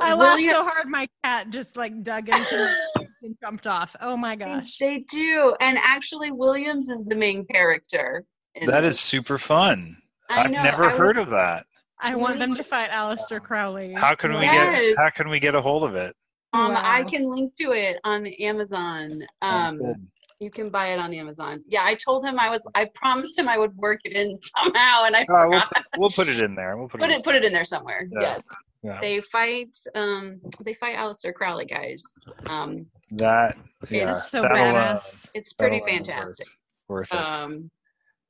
[0.00, 3.96] I laughed so hard my cat just like dug into me and jumped off.
[4.00, 4.78] Oh my gosh.
[4.78, 8.24] They do, and actually, Williams is the main character.
[8.54, 8.96] in That this.
[8.96, 9.96] is super fun.
[10.30, 11.64] I I've never I heard was- of that.
[12.04, 13.94] I want them to fight Aleister Crowley.
[13.94, 14.80] How can we Yes.
[14.80, 16.12] get how can we get a hold of it?
[16.52, 19.22] Um, I can link to it on Amazon.
[19.40, 20.08] Um, good.
[20.42, 21.62] You can buy it on Amazon.
[21.66, 22.62] Yeah, I told him I was.
[22.74, 25.72] I promised him I would work it in somehow, and I Oh, we'll, forgot.
[25.92, 26.76] put, we'll put it in there.
[26.76, 27.24] We'll put, put it.
[27.24, 28.06] put it in there somewhere.
[28.12, 28.20] Yeah.
[28.20, 28.46] Yes,
[28.82, 28.98] Yeah.
[29.00, 29.74] they fight.
[29.94, 32.02] Um, they fight Aleister Crowley, guys.
[32.48, 33.56] Um, That
[33.90, 35.30] yeah, It's so badass.
[35.34, 36.46] it's pretty is worth- fantastic.
[36.88, 37.18] Worth it.
[37.18, 37.70] um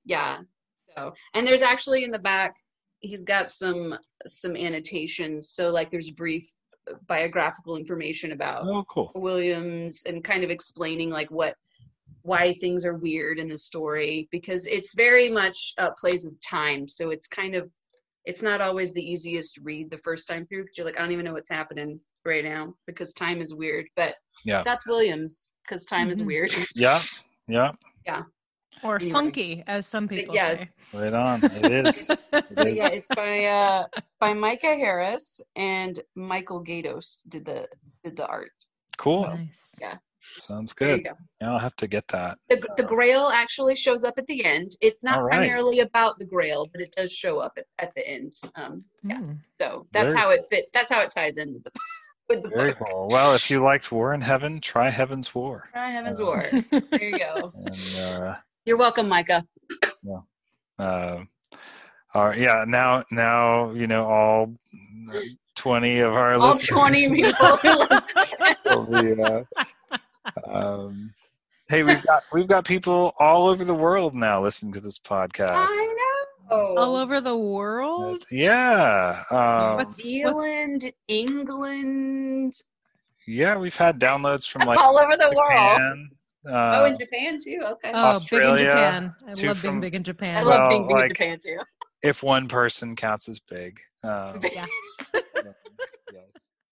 [0.05, 0.39] yeah
[0.95, 2.55] so and there's actually in the back
[3.01, 3.97] he's got some
[4.27, 6.45] some annotations so like there's brief
[7.09, 9.11] biographical information about oh, cool.
[9.15, 11.55] williams and kind of explaining like what
[12.23, 16.89] why things are weird in the story because it's very much uh, plays with time
[16.89, 17.69] so it's kind of
[18.25, 21.11] it's not always the easiest read the first time through because you're like, I don't
[21.11, 23.87] even know what's happening right now because time is weird.
[23.97, 24.15] But
[24.45, 24.63] Yeah.
[24.63, 26.27] that's Williams because time is Mhm.
[26.27, 26.55] weird.
[26.77, 27.03] Yeah.
[27.49, 27.73] Yeah.
[28.07, 28.23] Yeah.
[28.85, 29.13] Or Anyway.
[29.13, 30.89] funky, as some people yes.
[30.95, 31.43] Right on.
[31.43, 32.11] It is.
[32.33, 33.87] It But yeah, it's by uh
[34.21, 37.67] by Micah Harris and Michael Gaydos did the
[38.05, 38.53] did the art.
[38.99, 39.25] Cool.
[39.25, 39.75] nice.
[39.81, 39.97] Yeah.
[40.39, 41.05] Sounds There you good.
[41.05, 41.11] go.
[41.41, 42.39] Yeah, I'll have to get that.
[42.49, 44.73] The, the Grail actually shows up at the end.
[44.81, 45.37] It's not All right.
[45.37, 48.35] primarily about the Grail, but it does show up at, at the end.
[48.57, 49.19] Um, yeah.
[49.19, 49.39] Mm.
[49.61, 50.67] So that's Very- how it fit.
[50.73, 51.71] That's how it ties in with the
[52.29, 52.89] with the Very book.
[52.91, 53.09] cool.
[53.11, 55.69] Well, if you liked War in Heaven, try Heaven's War.
[55.73, 56.45] Try Heaven's Uh, War.
[56.91, 57.53] There you go.
[57.55, 59.47] And uh, You're welcome, Micah.
[60.79, 61.19] uh,
[62.15, 64.55] all right, yeah, now now you know all
[65.55, 66.69] twenty of our All listeners.
[66.69, 69.45] 20 people who will be, uh,
[70.47, 71.13] um,
[71.69, 75.55] hey, we've got we've got people all over the world now listening to this podcast.
[75.69, 75.97] I know.
[76.77, 78.21] All over the world?
[78.21, 82.55] That's- yeah, um, What's- New Zealand, England.
[83.27, 85.51] yeah, we've had downloads from That's like all over the world.
[85.51, 86.11] Japan.
[86.47, 87.61] oh, Uh, in Japan too.
[87.73, 87.93] Okay.
[87.95, 89.47] Oh, Australia, big in Japan.
[89.47, 90.37] I love from- being big in Japan.
[90.37, 91.59] I well, love being big like- in Japan too.
[92.03, 93.81] if one person counts as big.
[94.05, 94.67] Um, yeah.